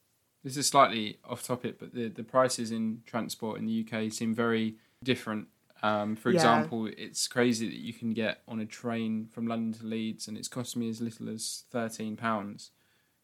This 0.42 0.56
is 0.56 0.66
slightly 0.68 1.18
off 1.24 1.42
topic, 1.42 1.78
but 1.78 1.92
the, 1.92 2.08
the 2.08 2.22
prices 2.22 2.70
in 2.70 3.02
transport 3.04 3.58
in 3.58 3.66
the 3.66 3.84
UK 3.86 4.12
seem 4.12 4.34
very 4.34 4.76
different. 5.04 5.48
Um, 5.82 6.16
for 6.16 6.30
Yeah. 6.30 6.36
example, 6.36 6.86
it's 6.86 7.28
crazy 7.28 7.68
that 7.68 7.76
you 7.76 7.92
can 7.92 8.14
get 8.14 8.42
on 8.48 8.60
a 8.60 8.64
train 8.66 9.26
from 9.30 9.46
London 9.46 9.78
to 9.80 9.86
Leeds, 9.86 10.26
and 10.26 10.38
it's 10.38 10.48
cost 10.48 10.74
me 10.76 10.88
as 10.88 11.00
little 11.02 11.28
as 11.28 11.64
thirteen 11.70 12.16
pounds. 12.16 12.70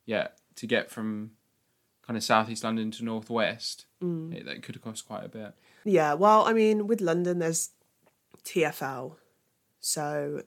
Yet 0.04 0.38
to 0.56 0.66
get 0.66 0.90
from 0.90 1.30
kind 2.06 2.16
of 2.16 2.24
southeast 2.24 2.64
London 2.64 2.90
to 2.90 3.04
northwest, 3.04 3.86
Mm. 4.02 4.34
it, 4.34 4.44
that 4.44 4.62
could 4.62 4.74
have 4.74 4.82
cost 4.82 5.06
quite 5.06 5.24
a 5.24 5.28
bit. 5.28 5.54
Yeah, 5.84 6.14
well, 6.14 6.44
I 6.46 6.52
mean, 6.52 6.88
with 6.88 7.00
London, 7.00 7.38
there's 7.38 7.70
TFL. 8.44 9.16
So, 9.80 10.42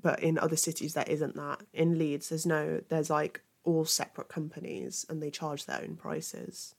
but 0.00 0.20
in 0.22 0.38
other 0.38 0.56
cities, 0.56 0.94
there 0.94 1.04
isn't 1.06 1.36
that. 1.36 1.62
In 1.72 1.98
Leeds, 1.98 2.28
there's 2.28 2.46
no, 2.46 2.80
there's 2.88 3.10
like 3.10 3.42
all 3.64 3.84
separate 3.84 4.28
companies 4.28 5.04
and 5.08 5.22
they 5.22 5.30
charge 5.30 5.66
their 5.66 5.82
own 5.82 5.96
prices. 5.96 6.74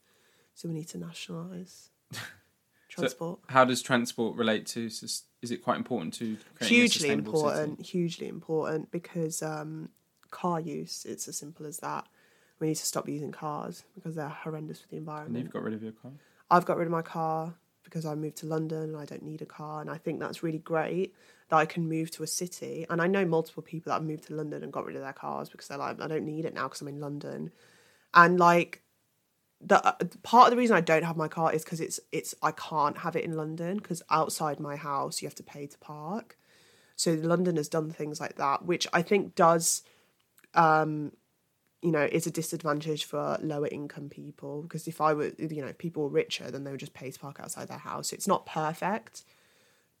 So 0.54 0.68
we 0.68 0.74
need 0.74 0.88
to 0.88 0.98
nationalise 0.98 1.90
transport. 2.88 3.40
How 3.48 3.64
does 3.64 3.82
transport 3.82 4.36
relate 4.36 4.66
to? 4.68 4.86
Is 4.86 5.24
it 5.42 5.62
quite 5.62 5.76
important 5.76 6.14
to 6.14 6.36
hugely 6.60 6.88
sustainable 6.88 7.32
city? 7.32 7.48
important, 7.48 7.86
hugely 7.86 8.28
important 8.28 8.90
because 8.90 9.42
um, 9.42 9.88
car 10.30 10.60
use, 10.60 11.04
it's 11.08 11.28
as 11.28 11.36
simple 11.36 11.66
as 11.66 11.78
that. 11.78 12.06
We 12.60 12.68
need 12.68 12.76
to 12.76 12.86
stop 12.86 13.08
using 13.08 13.32
cars 13.32 13.82
because 13.94 14.14
they're 14.14 14.28
horrendous 14.28 14.80
for 14.80 14.88
the 14.88 14.96
environment. 14.96 15.36
And 15.36 15.44
you've 15.44 15.52
got 15.52 15.62
rid 15.62 15.74
of 15.74 15.82
your 15.82 15.92
car. 15.92 16.12
I've 16.50 16.64
got 16.64 16.76
rid 16.76 16.86
of 16.86 16.92
my 16.92 17.02
car 17.02 17.54
because 17.84 18.06
I 18.06 18.14
moved 18.14 18.36
to 18.38 18.46
London 18.46 18.82
and 18.82 18.96
I 18.96 19.04
don't 19.04 19.22
need 19.22 19.42
a 19.42 19.46
car. 19.46 19.80
And 19.80 19.90
I 19.90 19.98
think 19.98 20.20
that's 20.20 20.42
really 20.42 20.58
great 20.58 21.14
that 21.48 21.56
I 21.56 21.66
can 21.66 21.88
move 21.88 22.10
to 22.12 22.22
a 22.22 22.26
city. 22.26 22.86
And 22.88 23.02
I 23.02 23.06
know 23.06 23.24
multiple 23.24 23.62
people 23.62 23.90
that 23.90 24.00
have 24.00 24.08
moved 24.08 24.24
to 24.28 24.34
London 24.34 24.62
and 24.62 24.72
got 24.72 24.86
rid 24.86 24.96
of 24.96 25.02
their 25.02 25.12
cars 25.12 25.48
because 25.48 25.68
they're 25.68 25.78
like, 25.78 26.00
I 26.00 26.08
don't 26.08 26.24
need 26.24 26.44
it 26.44 26.54
now 26.54 26.64
because 26.64 26.80
I'm 26.80 26.88
in 26.88 27.00
London. 27.00 27.52
And 28.14 28.38
like, 28.38 28.82
the 29.64 29.84
uh, 29.86 29.94
part 30.22 30.48
of 30.48 30.50
the 30.50 30.56
reason 30.56 30.76
I 30.76 30.80
don't 30.80 31.04
have 31.04 31.16
my 31.16 31.28
car 31.28 31.52
is 31.52 31.62
because 31.62 31.80
it's 31.80 32.00
it's 32.10 32.34
I 32.42 32.50
can't 32.50 32.98
have 32.98 33.14
it 33.14 33.24
in 33.24 33.36
London 33.36 33.76
because 33.76 34.02
outside 34.10 34.58
my 34.58 34.74
house 34.74 35.22
you 35.22 35.28
have 35.28 35.36
to 35.36 35.42
pay 35.42 35.66
to 35.66 35.78
park. 35.78 36.36
So 36.96 37.12
London 37.12 37.56
has 37.56 37.68
done 37.68 37.90
things 37.90 38.20
like 38.20 38.36
that, 38.36 38.64
which 38.64 38.86
I 38.92 39.02
think 39.02 39.34
does 39.34 39.82
um, 40.54 41.12
you 41.82 41.90
know, 41.90 42.08
is 42.10 42.26
a 42.26 42.30
disadvantage 42.30 43.04
for 43.04 43.36
lower 43.42 43.66
income 43.66 44.08
people 44.08 44.62
because 44.62 44.86
if 44.86 45.00
I 45.00 45.12
were, 45.14 45.32
you 45.38 45.62
know, 45.62 45.72
people 45.72 46.04
were 46.04 46.08
richer, 46.08 46.50
then 46.50 46.64
they 46.64 46.70
would 46.70 46.80
just 46.80 46.94
pay 46.94 47.10
to 47.10 47.18
park 47.18 47.40
outside 47.40 47.68
their 47.68 47.78
house. 47.78 48.12
It's 48.12 48.28
not 48.28 48.46
perfect, 48.46 49.24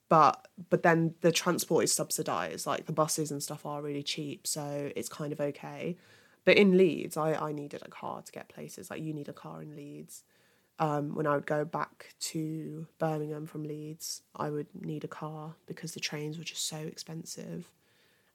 but 0.08 0.46
but 0.70 0.82
then 0.82 1.14
the 1.22 1.32
transport 1.32 1.84
is 1.84 1.92
subsidized. 1.92 2.66
Like 2.66 2.86
the 2.86 2.92
buses 2.92 3.30
and 3.30 3.42
stuff 3.42 3.66
are 3.66 3.82
really 3.82 4.02
cheap, 4.02 4.46
so 4.46 4.92
it's 4.94 5.08
kind 5.08 5.32
of 5.32 5.40
okay. 5.40 5.96
But 6.44 6.56
in 6.56 6.76
Leeds, 6.76 7.16
I 7.16 7.34
I 7.34 7.52
needed 7.52 7.82
a 7.84 7.90
car 7.90 8.22
to 8.22 8.32
get 8.32 8.48
places. 8.48 8.88
Like 8.90 9.02
you 9.02 9.12
need 9.12 9.28
a 9.28 9.32
car 9.32 9.60
in 9.62 9.74
Leeds. 9.74 10.22
Um, 10.78 11.14
when 11.14 11.26
I 11.26 11.34
would 11.34 11.46
go 11.46 11.64
back 11.64 12.14
to 12.32 12.86
Birmingham 12.98 13.46
from 13.46 13.64
Leeds, 13.64 14.22
I 14.34 14.50
would 14.50 14.66
need 14.74 15.04
a 15.04 15.08
car 15.08 15.54
because 15.66 15.94
the 15.94 16.00
trains 16.00 16.38
were 16.38 16.44
just 16.44 16.66
so 16.66 16.76
expensive 16.76 17.70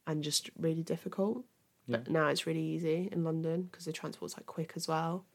and 0.06 0.24
just 0.24 0.50
really 0.58 0.84
difficult. 0.84 1.44
But 1.88 2.10
now 2.10 2.28
it's 2.28 2.46
really 2.46 2.64
easy 2.64 3.10
in 3.12 3.24
London 3.24 3.70
because 3.72 3.86
the 3.86 3.94
transport's 3.94 4.36
like 4.38 4.46
quick 4.46 4.74
as 4.76 4.88
well. 4.88 5.26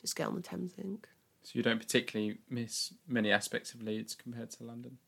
Just 0.00 0.16
get 0.16 0.26
on 0.26 0.34
the 0.34 0.42
Thames 0.42 0.74
Link. 0.76 1.08
So 1.42 1.52
you 1.54 1.62
don't 1.62 1.78
particularly 1.78 2.38
miss 2.50 2.92
many 3.06 3.30
aspects 3.30 3.72
of 3.72 3.82
Leeds 3.82 4.14
compared 4.14 4.50
to 4.50 4.64
London. 4.64 4.98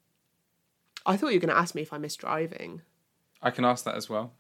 I 1.05 1.17
thought 1.17 1.29
you 1.29 1.37
were 1.37 1.47
going 1.47 1.55
to 1.55 1.61
ask 1.61 1.75
me 1.75 1.83
if 1.83 1.93
I 1.93 1.99
miss 1.99 2.17
driving. 2.17 2.83
I 3.43 3.51
can 3.51 3.65
ask 3.65 3.85
that 3.85 3.97
as 3.97 4.09
well. 4.09 4.33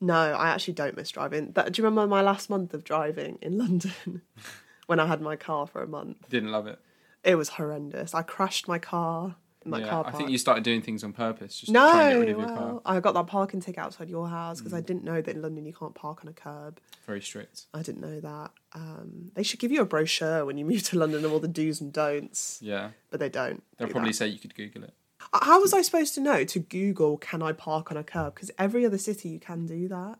No, 0.00 0.14
I 0.14 0.48
actually 0.48 0.74
don't 0.74 0.96
miss 0.96 1.10
driving. 1.10 1.52
That, 1.52 1.72
do 1.72 1.80
you 1.80 1.86
remember 1.86 2.06
my 2.06 2.22
last 2.22 2.50
month 2.50 2.74
of 2.74 2.84
driving 2.84 3.38
in 3.40 3.58
London 3.58 4.22
when 4.86 5.00
I 5.00 5.06
had 5.06 5.20
my 5.20 5.36
car 5.36 5.66
for 5.66 5.82
a 5.82 5.88
month? 5.88 6.28
Didn't 6.28 6.52
love 6.52 6.66
it. 6.66 6.78
It 7.24 7.36
was 7.36 7.50
horrendous. 7.50 8.14
I 8.14 8.22
crashed 8.22 8.66
my 8.66 8.78
car 8.78 9.36
in 9.64 9.70
my 9.72 9.80
yeah, 9.80 9.88
car 9.90 10.04
I 10.06 10.10
think 10.12 10.30
you 10.30 10.38
started 10.38 10.64
doing 10.64 10.80
things 10.80 11.04
on 11.04 11.12
purpose, 11.12 11.54
just 11.60 11.66
to 11.66 11.72
try 11.72 11.82
and 11.90 12.10
get 12.10 12.14
no, 12.14 12.20
rid 12.20 12.28
of 12.30 12.38
your 12.38 12.56
car. 12.56 12.72
Mm. 12.72 12.80
I 12.86 13.00
got 13.00 13.12
that 13.14 13.26
parking 13.26 13.60
ticket 13.60 13.78
outside 13.78 14.08
your 14.08 14.28
house 14.28 14.58
because 14.58 14.72
I 14.72 14.80
didn't 14.80 15.04
know 15.04 15.20
that 15.20 15.34
in 15.34 15.42
London 15.42 15.66
you 15.66 15.72
can't 15.74 15.94
park 15.94 16.20
on 16.24 16.28
a 16.28 16.32
curb. 16.32 16.80
Very 17.06 17.20
strict. 17.20 17.66
I 17.74 17.82
didn't 17.82 18.00
know 18.00 18.20
that. 18.20 18.50
Um, 18.72 19.30
they 19.34 19.42
should 19.42 19.60
give 19.60 19.70
you 19.70 19.82
a 19.82 19.84
brochure 19.84 20.44
when 20.46 20.56
you 20.56 20.64
move 20.72 20.82
to 20.84 20.98
London 20.98 21.24
of 21.24 21.32
all 21.32 21.40
the 21.40 21.48
do's 21.48 21.80
and 21.80 21.92
don'ts, 21.92 22.58
Yeah, 22.62 22.90
but 23.10 23.20
they 23.20 23.28
don't. 23.28 23.62
they'll 23.76 23.88
do 23.88 23.92
probably 23.92 24.10
that. 24.10 24.16
say 24.16 24.28
you 24.28 24.38
could 24.38 24.54
Google 24.54 24.84
it. 24.84 24.94
How 25.34 25.60
was 25.60 25.74
I 25.74 25.82
supposed 25.82 26.14
to 26.14 26.20
know 26.22 26.44
to 26.44 26.58
Google 26.58 27.18
can 27.18 27.42
I 27.42 27.52
park 27.52 27.90
on 27.90 27.96
a 27.98 28.02
curb? 28.02 28.34
Because 28.34 28.50
every 28.58 28.86
other 28.86 28.96
city 28.98 29.28
you 29.28 29.38
can 29.38 29.66
do 29.66 29.86
that. 29.88 30.16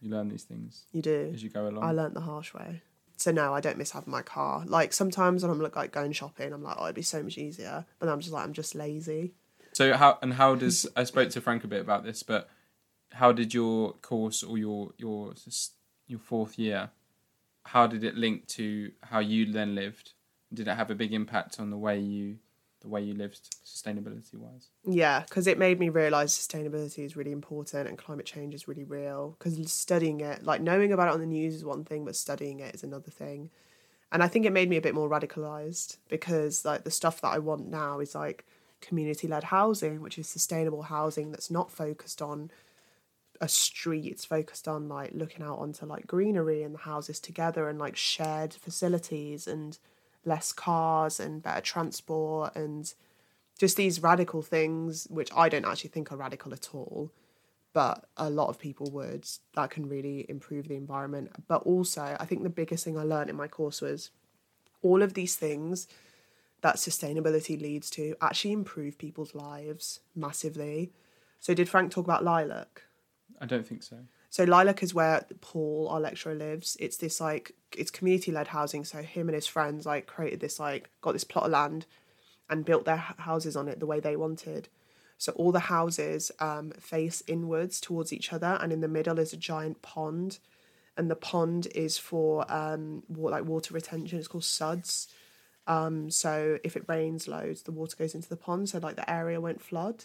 You 0.00 0.10
learn 0.10 0.28
these 0.28 0.42
things 0.42 0.84
You 0.92 1.00
do. 1.02 1.30
as 1.32 1.42
you 1.42 1.48
go 1.50 1.68
along. 1.68 1.84
I 1.84 1.92
learnt 1.92 2.14
the 2.14 2.20
harsh 2.20 2.52
way. 2.52 2.82
So 3.16 3.32
no, 3.32 3.54
I 3.54 3.60
don't 3.60 3.78
miss 3.78 3.92
having 3.92 4.10
my 4.10 4.22
car. 4.22 4.64
Like 4.66 4.92
sometimes 4.92 5.42
when 5.42 5.50
I'm 5.50 5.60
like, 5.60 5.92
going 5.92 6.12
shopping, 6.12 6.52
I'm 6.52 6.62
like, 6.62 6.76
oh, 6.78 6.84
it'd 6.84 6.94
be 6.94 7.02
so 7.02 7.22
much 7.22 7.38
easier. 7.38 7.86
But 7.98 8.08
I'm 8.08 8.20
just 8.20 8.32
like, 8.32 8.44
I'm 8.44 8.52
just 8.52 8.74
lazy. 8.74 9.32
So 9.72 9.94
how 9.94 10.18
and 10.22 10.34
how 10.34 10.54
does 10.54 10.86
I 10.96 11.04
spoke 11.04 11.30
to 11.30 11.40
Frank 11.40 11.64
a 11.64 11.66
bit 11.68 11.80
about 11.80 12.04
this, 12.04 12.22
but 12.22 12.48
how 13.12 13.32
did 13.32 13.52
your 13.54 13.92
course 13.94 14.42
or 14.42 14.58
your 14.58 14.92
your 14.98 15.34
your 16.06 16.18
fourth 16.18 16.58
year, 16.58 16.90
how 17.64 17.86
did 17.86 18.04
it 18.04 18.14
link 18.14 18.46
to 18.48 18.92
how 19.02 19.18
you 19.18 19.52
then 19.52 19.74
lived? 19.74 20.12
Did 20.52 20.68
it 20.68 20.76
have 20.76 20.90
a 20.90 20.94
big 20.94 21.12
impact 21.12 21.58
on 21.58 21.70
the 21.70 21.76
way 21.76 21.98
you 21.98 22.38
the 22.86 22.92
way 22.92 23.02
you 23.02 23.14
lived 23.14 23.56
sustainability 23.64 24.34
wise? 24.34 24.68
Yeah, 24.84 25.20
because 25.20 25.46
it 25.46 25.58
made 25.58 25.80
me 25.80 25.88
realize 25.88 26.32
sustainability 26.32 27.04
is 27.04 27.16
really 27.16 27.32
important 27.32 27.88
and 27.88 27.98
climate 27.98 28.26
change 28.26 28.54
is 28.54 28.68
really 28.68 28.84
real. 28.84 29.36
Because 29.38 29.72
studying 29.72 30.20
it, 30.20 30.44
like 30.44 30.60
knowing 30.60 30.92
about 30.92 31.08
it 31.08 31.14
on 31.14 31.20
the 31.20 31.26
news 31.26 31.54
is 31.54 31.64
one 31.64 31.84
thing, 31.84 32.04
but 32.04 32.14
studying 32.14 32.60
it 32.60 32.74
is 32.74 32.84
another 32.84 33.10
thing. 33.10 33.50
And 34.12 34.22
I 34.22 34.28
think 34.28 34.46
it 34.46 34.52
made 34.52 34.70
me 34.70 34.76
a 34.76 34.80
bit 34.80 34.94
more 34.94 35.10
radicalized 35.10 35.96
because 36.08 36.64
like 36.64 36.84
the 36.84 36.92
stuff 36.92 37.20
that 37.22 37.32
I 37.32 37.38
want 37.40 37.68
now 37.68 37.98
is 37.98 38.14
like 38.14 38.46
community 38.80 39.26
led 39.26 39.44
housing, 39.44 40.00
which 40.00 40.18
is 40.18 40.28
sustainable 40.28 40.82
housing 40.82 41.32
that's 41.32 41.50
not 41.50 41.72
focused 41.72 42.22
on 42.22 42.52
a 43.40 43.48
street. 43.48 44.06
It's 44.06 44.24
focused 44.24 44.68
on 44.68 44.88
like 44.88 45.10
looking 45.12 45.44
out 45.44 45.58
onto 45.58 45.86
like 45.86 46.06
greenery 46.06 46.62
and 46.62 46.72
the 46.72 46.78
houses 46.78 47.18
together 47.18 47.68
and 47.68 47.80
like 47.80 47.96
shared 47.96 48.54
facilities 48.54 49.48
and 49.48 49.76
less 50.26 50.52
cars 50.52 51.18
and 51.18 51.42
better 51.42 51.60
transport 51.60 52.54
and 52.54 52.92
just 53.58 53.76
these 53.76 54.02
radical 54.02 54.42
things, 54.42 55.06
which 55.08 55.30
I 55.34 55.48
don't 55.48 55.64
actually 55.64 55.90
think 55.90 56.12
are 56.12 56.16
radical 56.16 56.52
at 56.52 56.74
all, 56.74 57.10
but 57.72 58.06
a 58.16 58.28
lot 58.28 58.48
of 58.48 58.58
people 58.58 58.90
would, 58.90 59.26
that 59.54 59.70
can 59.70 59.88
really 59.88 60.26
improve 60.28 60.68
the 60.68 60.74
environment. 60.74 61.30
But 61.48 61.62
also, 61.62 62.16
I 62.20 62.26
think 62.26 62.42
the 62.42 62.50
biggest 62.50 62.84
thing 62.84 62.98
I 62.98 63.02
learned 63.02 63.30
in 63.30 63.36
my 63.36 63.48
course 63.48 63.80
was 63.80 64.10
all 64.82 65.02
of 65.02 65.14
these 65.14 65.36
things 65.36 65.86
that 66.60 66.76
sustainability 66.76 67.60
leads 67.60 67.90
to 67.90 68.14
actually 68.20 68.52
improve 68.52 68.98
people's 68.98 69.34
lives 69.34 70.00
massively. 70.14 70.92
So, 71.40 71.54
did 71.54 71.68
Frank 71.68 71.92
talk 71.92 72.04
about 72.04 72.24
Lilac? 72.24 72.82
I 73.40 73.46
don't 73.46 73.66
think 73.66 73.82
so. 73.82 73.96
So 74.36 74.44
Lilac 74.44 74.82
is 74.82 74.92
where 74.92 75.24
Paul, 75.40 75.88
our 75.88 75.98
lecturer, 75.98 76.34
lives. 76.34 76.76
It's 76.78 76.98
this 76.98 77.22
like 77.22 77.52
it's 77.74 77.90
community 77.90 78.30
led 78.30 78.48
housing. 78.48 78.84
So 78.84 79.00
him 79.00 79.28
and 79.28 79.34
his 79.34 79.46
friends 79.46 79.86
like 79.86 80.06
created 80.06 80.40
this 80.40 80.60
like 80.60 80.90
got 81.00 81.12
this 81.12 81.24
plot 81.24 81.46
of 81.46 81.52
land 81.52 81.86
and 82.50 82.62
built 82.62 82.84
their 82.84 82.98
houses 82.98 83.56
on 83.56 83.66
it 83.66 83.80
the 83.80 83.86
way 83.86 83.98
they 83.98 84.14
wanted. 84.14 84.68
So 85.16 85.32
all 85.36 85.52
the 85.52 85.70
houses 85.72 86.30
um, 86.38 86.72
face 86.72 87.22
inwards 87.26 87.80
towards 87.80 88.12
each 88.12 88.30
other, 88.30 88.58
and 88.60 88.74
in 88.74 88.82
the 88.82 88.88
middle 88.88 89.18
is 89.18 89.32
a 89.32 89.38
giant 89.38 89.80
pond, 89.80 90.38
and 90.98 91.10
the 91.10 91.16
pond 91.16 91.68
is 91.74 91.96
for 91.96 92.44
um, 92.52 93.04
like 93.08 93.46
water 93.46 93.72
retention. 93.72 94.18
It's 94.18 94.28
called 94.28 94.44
suds. 94.44 95.08
Um, 95.66 96.10
so 96.10 96.58
if 96.62 96.76
it 96.76 96.84
rains 96.88 97.26
loads, 97.26 97.62
the 97.62 97.72
water 97.72 97.96
goes 97.96 98.14
into 98.14 98.28
the 98.28 98.36
pond, 98.36 98.68
so 98.68 98.80
like 98.80 98.96
the 98.96 99.10
area 99.10 99.40
won't 99.40 99.62
flood. 99.62 100.04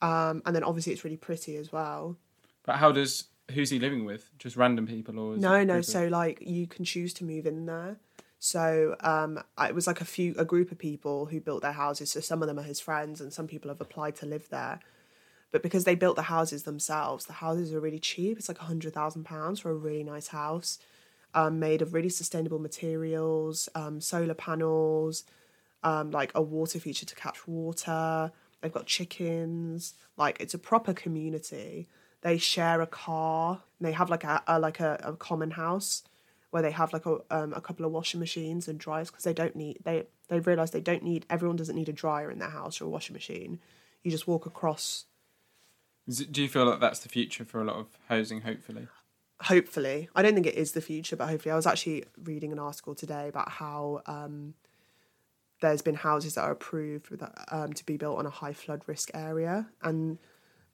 Um, 0.00 0.42
and 0.44 0.56
then 0.56 0.64
obviously 0.64 0.92
it's 0.92 1.04
really 1.04 1.16
pretty 1.16 1.54
as 1.54 1.70
well. 1.70 2.16
But 2.64 2.76
how 2.76 2.90
does 2.90 3.28
Who's 3.50 3.70
he 3.70 3.78
living 3.78 4.04
with? 4.04 4.30
Just 4.38 4.56
random 4.56 4.86
people, 4.86 5.18
or 5.18 5.36
No, 5.36 5.64
no. 5.64 5.80
So 5.80 6.06
like 6.08 6.38
you 6.40 6.66
can 6.66 6.84
choose 6.84 7.12
to 7.14 7.24
move 7.24 7.46
in 7.46 7.66
there. 7.66 7.96
So 8.38 8.96
um, 9.00 9.42
it 9.60 9.74
was 9.74 9.86
like 9.86 10.00
a 10.00 10.04
few 10.04 10.34
a 10.36 10.44
group 10.44 10.72
of 10.72 10.78
people 10.78 11.26
who 11.26 11.40
built 11.40 11.62
their 11.62 11.72
houses. 11.72 12.10
So 12.10 12.20
some 12.20 12.42
of 12.42 12.48
them 12.48 12.58
are 12.58 12.64
his 12.64 12.80
friends, 12.80 13.20
and 13.20 13.32
some 13.32 13.46
people 13.46 13.68
have 13.68 13.80
applied 13.80 14.16
to 14.16 14.26
live 14.26 14.48
there. 14.48 14.80
But 15.52 15.62
because 15.62 15.84
they 15.84 15.94
built 15.94 16.16
the 16.16 16.22
houses 16.22 16.62
themselves, 16.62 17.26
the 17.26 17.34
houses 17.34 17.74
are 17.74 17.80
really 17.80 17.98
cheap. 17.98 18.38
It's 18.38 18.48
like 18.48 18.60
a 18.60 18.64
hundred 18.64 18.94
thousand 18.94 19.24
pounds 19.24 19.60
for 19.60 19.70
a 19.70 19.74
really 19.74 20.02
nice 20.02 20.28
house, 20.28 20.78
um, 21.34 21.60
made 21.60 21.82
of 21.82 21.92
really 21.92 22.08
sustainable 22.08 22.58
materials, 22.58 23.68
um, 23.74 24.00
solar 24.00 24.34
panels, 24.34 25.24
um, 25.82 26.10
like 26.10 26.32
a 26.34 26.42
water 26.42 26.80
feature 26.80 27.06
to 27.06 27.14
catch 27.14 27.46
water. 27.46 28.32
They've 28.60 28.72
got 28.72 28.86
chickens. 28.86 29.94
Like 30.16 30.38
it's 30.40 30.54
a 30.54 30.58
proper 30.58 30.94
community. 30.94 31.88
They 32.22 32.38
share 32.38 32.80
a 32.80 32.86
car. 32.86 33.62
They 33.80 33.92
have 33.92 34.10
like 34.10 34.24
a, 34.24 34.42
a 34.46 34.58
like 34.58 34.80
a, 34.80 35.00
a 35.02 35.12
common 35.14 35.52
house 35.52 36.02
where 36.50 36.62
they 36.62 36.70
have 36.70 36.92
like 36.92 37.06
a 37.06 37.18
um, 37.30 37.52
a 37.52 37.60
couple 37.60 37.84
of 37.84 37.92
washing 37.92 38.20
machines 38.20 38.68
and 38.68 38.78
dryers 38.78 39.10
because 39.10 39.24
they 39.24 39.34
don't 39.34 39.56
need 39.56 39.78
they 39.84 40.06
they've 40.28 40.46
realized 40.46 40.72
they 40.72 40.80
don't 40.80 41.02
need 41.02 41.26
everyone 41.28 41.56
doesn't 41.56 41.76
need 41.76 41.88
a 41.88 41.92
dryer 41.92 42.30
in 42.30 42.38
their 42.38 42.50
house 42.50 42.80
or 42.80 42.84
a 42.84 42.88
washing 42.88 43.14
machine. 43.14 43.60
You 44.02 44.10
just 44.10 44.26
walk 44.26 44.46
across. 44.46 45.06
Do 46.08 46.42
you 46.42 46.48
feel 46.48 46.64
like 46.64 46.80
that's 46.80 47.00
the 47.00 47.08
future 47.08 47.44
for 47.44 47.60
a 47.60 47.64
lot 47.64 47.76
of 47.76 47.86
housing? 48.08 48.40
Hopefully, 48.40 48.88
Hopefully, 49.42 50.08
I 50.14 50.22
don't 50.22 50.34
think 50.34 50.46
it 50.46 50.54
is 50.54 50.70
the 50.70 50.80
future, 50.80 51.16
but 51.16 51.28
hopefully, 51.28 51.52
I 51.52 51.56
was 51.56 51.66
actually 51.66 52.04
reading 52.22 52.52
an 52.52 52.60
article 52.60 52.94
today 52.94 53.26
about 53.26 53.48
how 53.48 54.02
um, 54.06 54.54
there's 55.60 55.82
been 55.82 55.96
houses 55.96 56.34
that 56.34 56.42
are 56.42 56.52
approved 56.52 57.08
um, 57.50 57.72
to 57.72 57.84
be 57.84 57.96
built 57.96 58.18
on 58.18 58.26
a 58.26 58.30
high 58.30 58.52
flood 58.52 58.82
risk 58.86 59.10
area, 59.14 59.68
and 59.82 60.18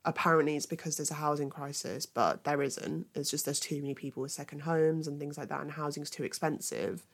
apparently 0.08 0.56
it's 0.56 0.64
because 0.64 0.96
there's 0.96 1.10
a 1.10 1.14
housing 1.14 1.50
crisis, 1.50 2.06
but 2.06 2.44
there 2.44 2.62
isn't. 2.62 3.06
It's 3.14 3.30
just 3.30 3.44
there's 3.44 3.60
too 3.60 3.80
many 3.82 3.94
people 3.94 4.22
with 4.22 4.32
second 4.32 4.60
homes 4.62 5.06
and 5.06 5.20
things 5.20 5.36
like 5.36 5.50
that, 5.50 5.60
and 5.60 5.72
housing's 5.72 6.08
too 6.08 6.24
expensive. 6.24 7.04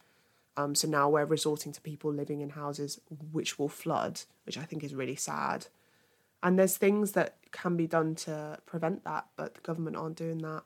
Um, 0.56 0.76
so 0.76 0.86
now 0.86 1.08
we're 1.08 1.24
resorting 1.24 1.72
to 1.72 1.80
people 1.80 2.12
living 2.12 2.40
in 2.40 2.50
houses 2.50 3.00
which 3.32 3.58
will 3.58 3.68
flood, 3.68 4.20
which 4.46 4.56
I 4.56 4.62
think 4.62 4.84
is 4.84 4.94
really 4.94 5.16
sad. 5.16 5.66
And 6.40 6.56
there's 6.56 6.76
things 6.76 7.12
that 7.12 7.34
can 7.50 7.76
be 7.76 7.88
done 7.88 8.14
to 8.16 8.58
prevent 8.64 9.02
that, 9.02 9.26
but 9.34 9.54
the 9.54 9.60
government 9.62 9.96
aren't 9.96 10.16
doing 10.16 10.38
that. 10.38 10.62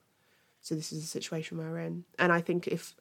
So 0.61 0.75
this 0.75 0.93
is 0.93 1.01
the 1.01 1.07
situation 1.07 1.57
we're 1.57 1.79
in. 1.79 2.05
And 2.19 2.31
I 2.31 2.43
think 2.43 2.67
if 2.67 2.95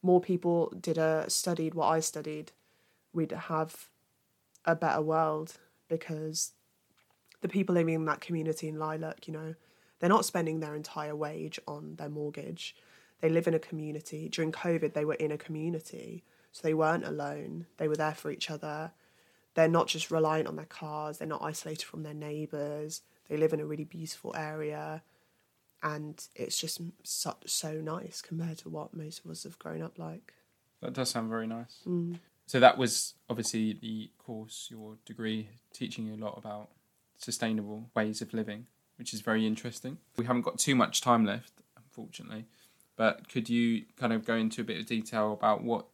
more 0.00 0.22
people 0.22 0.72
did 0.80 0.96
a 0.96 1.28
studied 1.28 1.74
what 1.74 1.88
I 1.88 2.00
studied, 2.00 2.52
we'd 3.12 3.32
have 3.32 3.88
a 4.64 4.74
better 4.74 5.02
world 5.02 5.58
because 5.88 6.52
the 7.42 7.48
people 7.48 7.74
living 7.74 7.94
in 7.94 8.04
that 8.06 8.20
community 8.20 8.68
in 8.68 8.78
Lilac, 8.78 9.26
you 9.26 9.32
know, 9.34 9.54
they're 10.00 10.08
not 10.08 10.24
spending 10.24 10.60
their 10.60 10.74
entire 10.74 11.14
wage 11.14 11.60
on 11.68 11.96
their 11.96 12.08
mortgage. 12.08 12.74
They 13.20 13.28
live 13.28 13.46
in 13.46 13.54
a 13.54 13.58
community. 13.58 14.28
During 14.28 14.50
COVID, 14.50 14.94
they 14.94 15.04
were 15.04 15.14
in 15.14 15.30
a 15.30 15.38
community, 15.38 16.24
so 16.50 16.60
they 16.62 16.74
weren't 16.74 17.04
alone. 17.04 17.66
They 17.76 17.86
were 17.86 17.96
there 17.96 18.14
for 18.14 18.30
each 18.30 18.50
other. 18.50 18.92
They're 19.54 19.68
not 19.68 19.86
just 19.86 20.10
reliant 20.10 20.48
on 20.48 20.56
their 20.56 20.64
cars. 20.64 21.18
They're 21.18 21.28
not 21.28 21.42
isolated 21.42 21.84
from 21.84 22.02
their 22.02 22.14
neighbours. 22.14 23.02
They 23.28 23.36
live 23.36 23.52
in 23.52 23.60
a 23.60 23.66
really 23.66 23.84
beautiful 23.84 24.34
area, 24.36 25.02
and 25.82 26.24
it's 26.34 26.58
just 26.58 26.80
so, 27.02 27.36
so 27.46 27.74
nice 27.74 28.22
compared 28.22 28.58
to 28.58 28.68
what 28.68 28.94
most 28.94 29.24
of 29.24 29.30
us 29.30 29.44
have 29.44 29.58
grown 29.58 29.82
up 29.82 29.98
like. 29.98 30.34
that 30.80 30.92
does 30.92 31.10
sound 31.10 31.28
very 31.28 31.46
nice. 31.46 31.78
Mm. 31.86 32.18
So 32.46 32.60
that 32.60 32.76
was 32.76 33.14
obviously 33.30 33.72
the 33.74 34.10
course, 34.18 34.68
your 34.70 34.96
degree, 35.06 35.48
teaching 35.72 36.06
you 36.06 36.14
a 36.14 36.22
lot 36.22 36.36
about 36.36 36.70
sustainable 37.22 37.90
ways 37.94 38.20
of 38.20 38.34
living, 38.34 38.66
which 38.96 39.14
is 39.14 39.20
very 39.20 39.46
interesting. 39.46 39.98
We 40.16 40.26
haven't 40.26 40.42
got 40.42 40.58
too 40.58 40.74
much 40.74 41.00
time 41.00 41.24
left, 41.24 41.52
unfortunately, 41.76 42.46
but 42.96 43.28
could 43.28 43.48
you 43.48 43.84
kind 43.96 44.12
of 44.12 44.24
go 44.24 44.34
into 44.34 44.60
a 44.60 44.64
bit 44.64 44.80
of 44.80 44.86
detail 44.86 45.32
about 45.32 45.62
what 45.62 45.86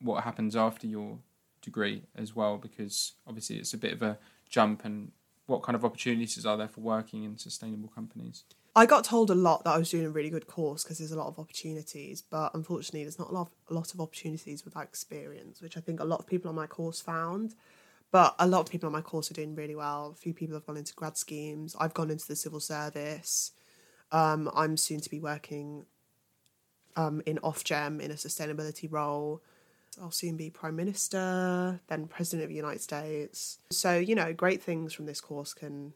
what 0.00 0.24
happens 0.24 0.54
after 0.54 0.86
your 0.86 1.18
degree 1.62 2.02
as 2.14 2.36
well? 2.36 2.58
Because 2.58 3.12
obviously 3.26 3.56
it's 3.56 3.72
a 3.72 3.78
bit 3.78 3.92
of 3.92 4.02
a 4.02 4.18
jump, 4.48 4.84
and 4.84 5.12
what 5.46 5.62
kind 5.62 5.76
of 5.76 5.84
opportunities 5.84 6.44
are 6.44 6.56
there 6.56 6.68
for 6.68 6.80
working 6.80 7.24
in 7.24 7.38
sustainable 7.38 7.88
companies? 7.88 8.44
I 8.76 8.86
got 8.86 9.04
told 9.04 9.30
a 9.30 9.36
lot 9.36 9.62
that 9.64 9.70
I 9.70 9.78
was 9.78 9.90
doing 9.90 10.04
a 10.04 10.10
really 10.10 10.30
good 10.30 10.48
course 10.48 10.82
because 10.82 10.98
there's 10.98 11.12
a 11.12 11.18
lot 11.18 11.28
of 11.28 11.38
opportunities, 11.38 12.22
but 12.22 12.52
unfortunately, 12.54 13.04
there's 13.04 13.20
not 13.20 13.30
a 13.30 13.32
lot, 13.32 13.42
of, 13.42 13.50
a 13.70 13.74
lot 13.74 13.94
of 13.94 14.00
opportunities 14.00 14.64
with 14.64 14.74
that 14.74 14.82
experience, 14.82 15.62
which 15.62 15.76
I 15.76 15.80
think 15.80 16.00
a 16.00 16.04
lot 16.04 16.18
of 16.18 16.26
people 16.26 16.48
on 16.48 16.56
my 16.56 16.66
course 16.66 17.00
found. 17.00 17.54
But 18.14 18.36
a 18.38 18.46
lot 18.46 18.60
of 18.60 18.70
people 18.70 18.86
on 18.86 18.92
my 18.92 19.00
course 19.00 19.32
are 19.32 19.34
doing 19.34 19.56
really 19.56 19.74
well. 19.74 20.12
A 20.14 20.16
few 20.16 20.32
people 20.32 20.54
have 20.54 20.64
gone 20.64 20.76
into 20.76 20.94
grad 20.94 21.16
schemes. 21.16 21.74
I've 21.80 21.94
gone 21.94 22.12
into 22.12 22.28
the 22.28 22.36
civil 22.36 22.60
service. 22.60 23.50
Um, 24.12 24.48
I'm 24.54 24.76
soon 24.76 25.00
to 25.00 25.10
be 25.10 25.18
working 25.18 25.84
um, 26.94 27.24
in 27.26 27.38
Ofgem 27.38 28.00
in 28.00 28.12
a 28.12 28.14
sustainability 28.14 28.86
role. 28.88 29.42
I'll 30.00 30.12
soon 30.12 30.36
be 30.36 30.48
Prime 30.48 30.76
Minister, 30.76 31.80
then 31.88 32.06
President 32.06 32.44
of 32.44 32.50
the 32.50 32.54
United 32.54 32.82
States. 32.82 33.58
So, 33.72 33.98
you 33.98 34.14
know, 34.14 34.32
great 34.32 34.62
things 34.62 34.92
from 34.92 35.06
this 35.06 35.20
course 35.20 35.52
can 35.52 35.92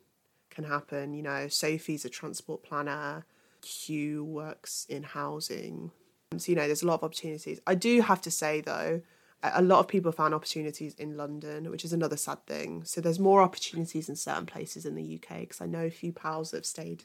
can 0.50 0.64
happen. 0.64 1.14
You 1.14 1.22
know, 1.22 1.46
Sophie's 1.46 2.04
a 2.04 2.09
transport 2.09 2.64
planner, 2.64 3.26
Q 3.62 4.24
works 4.24 4.87
in 4.88 5.04
housing. 5.04 5.92
So, 6.37 6.50
you 6.50 6.57
know, 6.57 6.66
there's 6.66 6.83
a 6.83 6.87
lot 6.88 6.94
of 6.94 7.04
opportunities. 7.04 7.61
I 7.64 7.76
do 7.76 8.00
have 8.00 8.20
to 8.22 8.31
say, 8.33 8.61
though, 8.61 9.02
a 9.42 9.62
lot 9.62 9.81
of 9.81 9.88
people 9.88 10.11
found 10.12 10.35
opportunities 10.35 10.94
in 10.94 11.16
London, 11.16 11.70
which 11.70 11.85
is 11.85 11.92
another 11.92 12.16
sad 12.16 12.44
thing. 12.46 12.85
So, 12.85 13.01
there's 13.01 13.20
more 13.20 13.42
opportunities 13.42 14.09
in 14.09 14.16
certain 14.16 14.46
places 14.46 14.85
in 14.85 14.94
the 14.94 15.20
UK 15.20 15.40
because 15.40 15.61
I 15.61 15.66
know 15.66 15.85
a 15.85 15.90
few 15.90 16.12
pals 16.12 16.51
that 16.51 16.59
have 16.59 16.66
stayed 16.66 17.05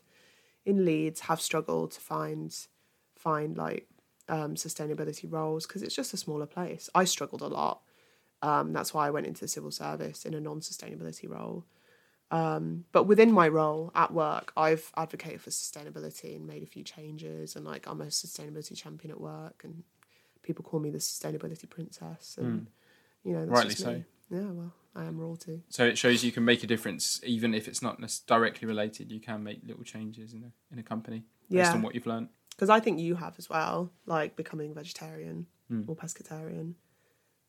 in 0.66 0.86
Leeds 0.86 1.22
have 1.22 1.42
struggled 1.42 1.92
to 1.92 2.00
find 2.00 2.56
find 3.16 3.58
like 3.58 3.88
um, 4.30 4.56
sustainability 4.56 5.32
roles 5.32 5.66
because 5.66 5.84
it's 5.84 5.96
just 5.96 6.14
a 6.14 6.18
smaller 6.18 6.46
place. 6.46 6.90
I 6.96 7.06
struggled 7.06 7.42
a 7.42 7.48
lot. 7.48 7.82
Um, 8.42 8.74
that's 8.74 8.94
why 8.94 9.08
I 9.08 9.12
went 9.12 9.28
into 9.28 9.42
the 9.42 9.48
civil 9.48 9.72
service 9.72 10.26
in 10.26 10.34
a 10.34 10.42
non-sustainability 10.42 11.30
role. 11.30 11.66
Um, 12.30 12.86
but 12.92 13.04
within 13.04 13.32
my 13.32 13.48
role 13.48 13.92
at 13.96 14.14
work, 14.14 14.52
I've 14.58 14.92
advocated 14.98 15.42
for 15.42 15.52
sustainability 15.52 16.36
and 16.36 16.48
made 16.48 16.64
a 16.64 16.68
few 16.68 16.84
changes. 16.84 17.56
And 17.56 17.64
like 17.64 17.88
I'm 17.88 18.02
a 18.02 18.06
sustainability 18.06 18.76
champion 18.76 19.12
at 19.12 19.22
work, 19.22 19.62
and 19.64 19.84
people 20.44 20.64
call 20.64 20.80
me 20.80 20.90
the 20.92 21.00
sustainability 21.00 21.68
princess. 21.70 22.38
And 22.40 22.68
you 23.24 23.34
know, 23.34 23.40
that's 23.46 23.52
Rightly 23.52 23.70
just 23.72 23.82
so. 23.84 23.94
me. 23.94 24.04
Yeah, 24.30 24.52
well, 24.52 24.74
I 24.96 25.06
am 25.06 25.18
royalty. 25.20 25.64
So 25.70 25.86
it 25.86 25.98
shows 25.98 26.24
you 26.24 26.32
can 26.32 26.46
make 26.46 26.64
a 26.64 26.68
difference, 26.68 27.20
even 27.26 27.54
if 27.54 27.68
it's 27.68 27.82
not 27.82 28.00
directly 28.28 28.68
related. 28.68 29.12
You 29.12 29.20
can 29.20 29.44
make 29.44 29.62
little 29.66 29.84
changes 29.84 30.34
in 30.34 30.44
a 30.44 30.52
in 30.72 30.80
a 30.80 30.84
company 30.84 31.24
based 31.50 31.70
Yeah. 31.72 31.74
on 31.74 31.82
what 31.82 31.96
you've 31.96 32.06
learned. 32.08 32.30
because 32.56 32.70
I 32.70 32.80
think 32.80 33.00
you 33.00 33.16
have 33.16 33.36
as 33.40 33.50
well, 33.50 33.90
like 34.06 34.36
becoming 34.36 34.76
vegetarian 34.76 35.48
Mm. 35.72 35.90
or 35.90 35.96
pescatarian. 35.96 36.76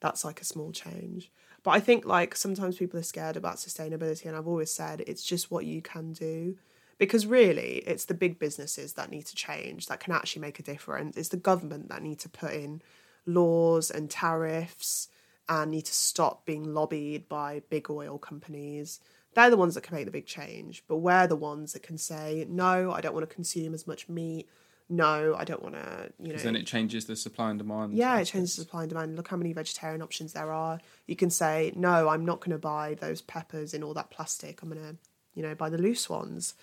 That's 0.01 0.25
like 0.25 0.41
a 0.41 0.45
small 0.45 0.73
change. 0.73 1.31
But 1.63 1.73
I 1.73 1.81
think 1.81 2.05
like 2.07 2.35
sometimes 2.37 2.77
people 2.79 2.99
are 2.99 3.03
scared 3.15 3.37
about 3.37 3.57
sustainability, 3.57 4.25
and 4.27 4.35
I've 4.37 4.47
always 4.49 4.71
said 4.73 5.03
it's 5.07 5.23
just 5.23 5.51
what 5.51 5.65
you 5.67 5.83
can 5.83 6.13
do. 6.13 6.57
Because 6.99 7.27
really, 7.27 7.83
it's 7.87 8.05
the 8.05 8.15
big 8.15 8.39
businesses 8.39 8.93
that 8.95 9.11
need 9.11 9.27
to 9.27 9.35
change, 9.35 9.87
that 9.87 10.01
can 10.01 10.13
actually 10.13 10.43
make 10.43 10.59
a 10.59 10.63
difference. 10.63 11.17
It's 11.17 11.31
the 11.31 11.37
government 11.37 11.89
that 11.89 12.03
need 12.03 12.21
to 12.21 12.29
put 12.29 12.53
in 12.53 12.83
laws 13.27 13.91
and 13.91 14.11
tariffs 14.11 15.09
and 15.49 15.71
need 15.71 15.87
to 15.87 15.93
stop 15.93 16.47
being 16.47 16.73
lobbied 16.73 17.29
by 17.29 17.63
big 17.69 17.91
oil 17.91 18.19
companies. 18.19 19.01
They're 19.35 19.51
the 19.51 19.57
ones 19.57 19.75
that 19.75 19.83
can 19.83 19.97
make 19.97 20.05
the 20.05 20.13
big 20.13 20.27
change, 20.27 20.85
but 20.87 20.99
we're 20.99 21.27
the 21.27 21.37
ones 21.37 21.73
that 21.73 21.83
can 21.83 21.99
say, 21.99 22.47
no, 22.49 22.93
I 22.93 23.01
don't 23.01 23.15
want 23.15 23.29
to 23.29 23.35
consume 23.35 23.75
as 23.75 23.87
much 23.87 24.09
meat. 24.09 24.49
No, 24.89 25.35
I 25.35 25.45
don't 25.45 25.63
want 25.63 25.75
to, 25.75 26.13
you 26.21 26.33
know. 26.33 26.39
Then 26.39 26.57
it 26.57 26.67
changes 26.67 27.07
the 27.07 27.17
supply 27.17 27.51
and 27.51 27.59
demand. 27.59 27.95
Yeah, 27.95 28.19
it 28.21 28.27
changes 28.27 28.55
the 28.55 28.63
supply 28.63 28.83
and 28.83 28.91
demand. 28.91 29.17
Look 29.17 29.29
how 29.29 29.37
many 29.37 29.53
vegetarian 29.53 30.03
options 30.03 30.35
there 30.35 30.53
are. 30.53 30.79
You 31.07 31.17
can 31.17 31.31
say, 31.31 31.73
no, 31.75 32.09
I'm 32.11 32.25
not 32.25 32.41
going 32.41 32.51
to 32.51 32.59
buy 32.59 32.95
those 33.01 33.23
peppers 33.23 33.75
in 33.75 33.83
all 33.83 33.95
that 33.95 34.11
plastic. 34.11 34.63
I'm 34.63 34.69
going 34.69 34.83
to, 34.83 34.97
you 35.35 35.43
know, 35.43 35.55
buy 35.55 35.71
the 35.71 35.79
loose 35.79 36.09
ones. 36.09 36.55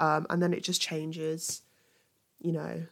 Um, 0.00 0.26
and 0.30 0.42
then 0.42 0.52
it 0.52 0.62
just 0.64 0.80
changes, 0.80 1.62
you 2.40 2.52
know, 2.52 2.82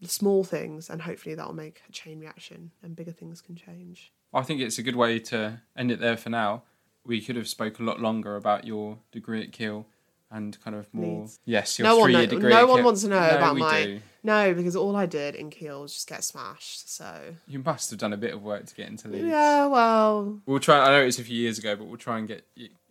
the 0.00 0.08
small 0.08 0.42
things, 0.44 0.88
and 0.88 1.02
hopefully 1.02 1.34
that'll 1.34 1.52
make 1.54 1.82
a 1.88 1.92
chain 1.92 2.18
reaction 2.20 2.70
and 2.82 2.96
bigger 2.96 3.12
things 3.12 3.40
can 3.42 3.54
change. 3.56 4.12
I 4.32 4.42
think 4.42 4.60
it's 4.60 4.78
a 4.78 4.82
good 4.82 4.96
way 4.96 5.18
to 5.18 5.60
end 5.76 5.90
it 5.90 6.00
there 6.00 6.16
for 6.16 6.30
now. 6.30 6.62
We 7.04 7.20
could 7.20 7.36
have 7.36 7.48
spoke 7.48 7.78
a 7.78 7.82
lot 7.82 8.00
longer 8.00 8.36
about 8.36 8.64
your 8.66 8.98
degree 9.10 9.42
at 9.42 9.52
Keele 9.52 9.86
and 10.30 10.58
kind 10.64 10.74
of 10.76 10.92
more. 10.94 11.20
Leeds. 11.22 11.40
Yes, 11.44 11.78
your 11.78 11.86
No 11.88 11.96
one, 11.98 12.06
three-year 12.06 12.22
know, 12.26 12.30
degree. 12.30 12.50
no 12.50 12.66
one 12.66 12.82
wants 12.84 13.02
to 13.02 13.08
know 13.08 13.20
No, 13.20 13.36
about 13.36 13.56
my. 13.58 13.84
do. 13.84 14.00
No, 14.22 14.54
because 14.54 14.74
all 14.76 14.96
I 14.96 15.04
did 15.06 15.34
in 15.34 15.50
Keele 15.50 15.82
was 15.82 15.92
just 15.92 16.08
get 16.08 16.24
smashed. 16.24 16.94
So 16.96 17.34
You 17.46 17.58
must 17.58 17.90
have 17.90 17.98
done 17.98 18.12
a 18.12 18.16
bit 18.16 18.32
of 18.32 18.42
work 18.42 18.64
to 18.66 18.74
get 18.74 18.88
into 18.88 19.08
Leeds. 19.08 19.26
yeah, 19.26 19.66
well, 19.66 20.40
We'll 20.46 20.60
try. 20.60 20.78
I 20.80 20.88
know 20.90 21.04
it's 21.04 21.18
a 21.18 21.24
few 21.24 21.36
years 21.36 21.58
ago, 21.58 21.74
but 21.76 21.84
we'll 21.86 21.98
try 21.98 22.18
and 22.18 22.26
get 22.28 22.46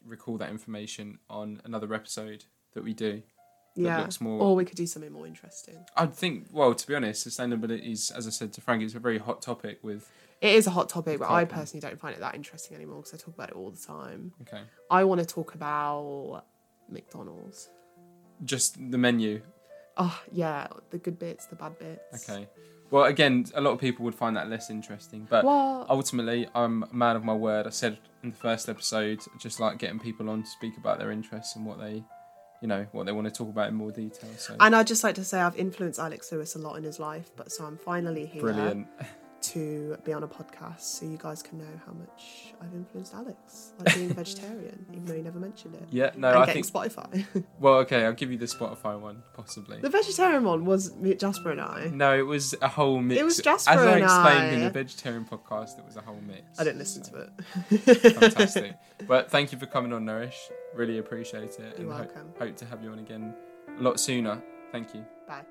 recall 0.05 0.37
that 0.37 0.49
information 0.49 1.19
on 1.29 1.61
another 1.63 1.91
episode 1.93 2.45
that 2.73 2.83
we 2.83 2.93
do. 2.93 3.23
Yeah. 3.75 4.07
more. 4.19 4.41
Or 4.41 4.55
we 4.55 4.65
could 4.65 4.77
do 4.77 4.85
something 4.85 5.11
more 5.11 5.25
interesting. 5.27 5.77
I 5.95 6.05
think. 6.07 6.47
Well, 6.51 6.73
to 6.75 6.87
be 6.87 6.93
honest, 6.95 7.27
sustainability 7.27 7.91
is, 7.93 8.11
as 8.11 8.27
I 8.27 8.29
said 8.31 8.51
to 8.53 8.61
Frank, 8.61 8.83
it's 8.83 8.95
a 8.95 8.99
very 8.99 9.17
hot 9.17 9.41
topic. 9.41 9.79
With 9.81 10.09
It 10.41 10.53
is 10.55 10.67
a 10.67 10.71
hot 10.71 10.89
topic, 10.89 11.19
but 11.19 11.29
I 11.29 11.45
personally 11.45 11.81
don't 11.81 11.99
find 11.99 12.13
it 12.15 12.19
that 12.19 12.35
interesting 12.35 12.75
anymore 12.75 12.97
because 13.01 13.13
I 13.13 13.17
talk 13.17 13.35
about 13.35 13.49
it 13.49 13.55
all 13.55 13.71
the 13.71 13.77
time. 13.85 14.33
okay, 14.41 14.61
I 14.89 15.03
want 15.05 15.19
to 15.21 15.25
talk 15.25 15.55
about 15.55 16.43
McDonald's. 16.89 17.69
just 18.43 18.75
the 18.91 18.97
menu. 18.97 19.41
Oh 19.97 20.19
yeah, 20.31 20.67
the 20.89 20.97
good 20.97 21.19
bits, 21.19 21.45
the 21.45 21.55
bad 21.55 21.77
bits. 21.79 22.29
Okay. 22.29 22.47
Well, 22.89 23.05
again, 23.05 23.45
a 23.55 23.61
lot 23.61 23.71
of 23.71 23.79
people 23.79 24.03
would 24.03 24.15
find 24.15 24.35
that 24.35 24.49
less 24.49 24.69
interesting, 24.69 25.25
but 25.29 25.45
Well, 25.45 25.85
ultimately, 25.89 26.49
I'm 26.53 26.83
a 26.83 26.93
man 26.93 27.15
of 27.15 27.23
my 27.23 27.33
word. 27.33 27.65
I 27.65 27.69
said 27.69 27.97
in 28.21 28.31
the 28.31 28.35
first 28.35 28.67
episode, 28.67 29.21
just 29.39 29.61
like 29.61 29.77
getting 29.77 29.97
people 29.97 30.29
on 30.29 30.43
to 30.43 30.49
speak 30.49 30.75
about 30.77 30.99
their 30.99 31.09
interests 31.11 31.55
and 31.55 31.65
what 31.65 31.79
they, 31.79 32.03
you 32.61 32.67
know, 32.67 32.85
what 32.91 33.05
they 33.05 33.11
want 33.11 33.25
to 33.25 33.31
talk 33.33 33.49
about 33.49 33.69
in 33.69 33.75
more 33.75 33.91
detail. 33.91 34.29
So 34.37 34.55
and 34.59 34.75
I'd 34.75 34.87
just 34.87 35.03
like 35.03 35.15
to 35.15 35.23
say 35.23 35.41
I've 35.41 35.57
influenced 35.57 35.99
Alex 35.99 36.31
Lewis 36.31 36.55
a 36.55 36.59
lot 36.59 36.75
in 36.75 36.83
his 36.83 36.99
life, 36.99 37.31
but 37.35 37.51
so 37.51 37.65
I'm 37.65 37.77
finally 37.77 38.27
here 38.27 38.41
brilliant. 38.41 38.87
to 39.43 39.97
be 40.05 40.13
on 40.13 40.23
a 40.23 40.27
podcast 40.27 40.81
so 40.81 41.05
you 41.05 41.17
guys 41.17 41.41
can 41.41 41.57
know 41.57 41.65
how 41.85 41.93
much 41.93 42.53
I've 42.61 42.73
influenced 42.73 43.13
Alex, 43.15 43.71
like 43.79 43.95
being 43.95 44.09
vegetarian, 44.13 44.85
even 44.91 45.05
though 45.05 45.15
he 45.15 45.21
never 45.21 45.39
mentioned 45.39 45.75
it. 45.75 45.83
Yeah, 45.89 46.11
no, 46.15 46.29
and 46.29 46.37
I 46.39 46.45
getting 46.45 46.63
think. 46.63 46.93
Spotify. 46.93 47.25
Well, 47.59 47.75
okay, 47.79 48.05
I'll 48.05 48.13
give 48.13 48.31
you 48.31 48.37
the 48.37 48.45
Spotify 48.45 48.99
one, 48.99 49.21
possibly. 49.33 49.79
the 49.79 49.89
vegetarian 49.89 50.43
one 50.43 50.65
was 50.65 50.91
Jasper 51.17 51.51
and 51.51 51.61
I. 51.61 51.89
No, 51.93 52.17
it 52.17 52.23
was 52.25 52.55
a 52.61 52.67
whole 52.67 52.99
mix. 52.99 53.21
It 53.21 53.23
was 53.23 53.37
Jasper 53.37 53.71
As 53.71 53.79
I 53.79 53.91
and 53.97 54.03
explained 54.03 54.53
in 54.55 54.61
I. 54.61 54.63
the 54.65 54.69
vegetarian 54.71 55.25
podcast, 55.25 55.77
it 55.79 55.85
was 55.85 55.95
a 55.97 56.01
whole 56.01 56.19
mix. 56.25 56.59
I 56.59 56.63
didn't 56.63 56.79
listen 56.79 57.03
So, 57.03 57.11
to 57.11 57.29
it. 57.69 58.13
Fantastic. 58.15 58.75
but 59.07 59.29
thank 59.29 59.51
you 59.51 59.59
for 59.59 59.65
coming 59.67 59.93
on, 59.93 60.05
Nourish. 60.05 60.37
Really 60.75 60.97
appreciate 60.97 61.43
it. 61.59 61.59
You're 61.59 61.91
and 61.91 61.91
ho- 61.91 61.97
welcome. 61.99 62.33
hope 62.39 62.55
to 62.57 62.65
have 62.65 62.83
you 62.83 62.91
on 62.91 62.99
again 62.99 63.35
a 63.77 63.81
lot 63.81 63.99
sooner. 63.99 64.41
Thank 64.71 64.93
you. 64.95 65.05
Bye. 65.27 65.41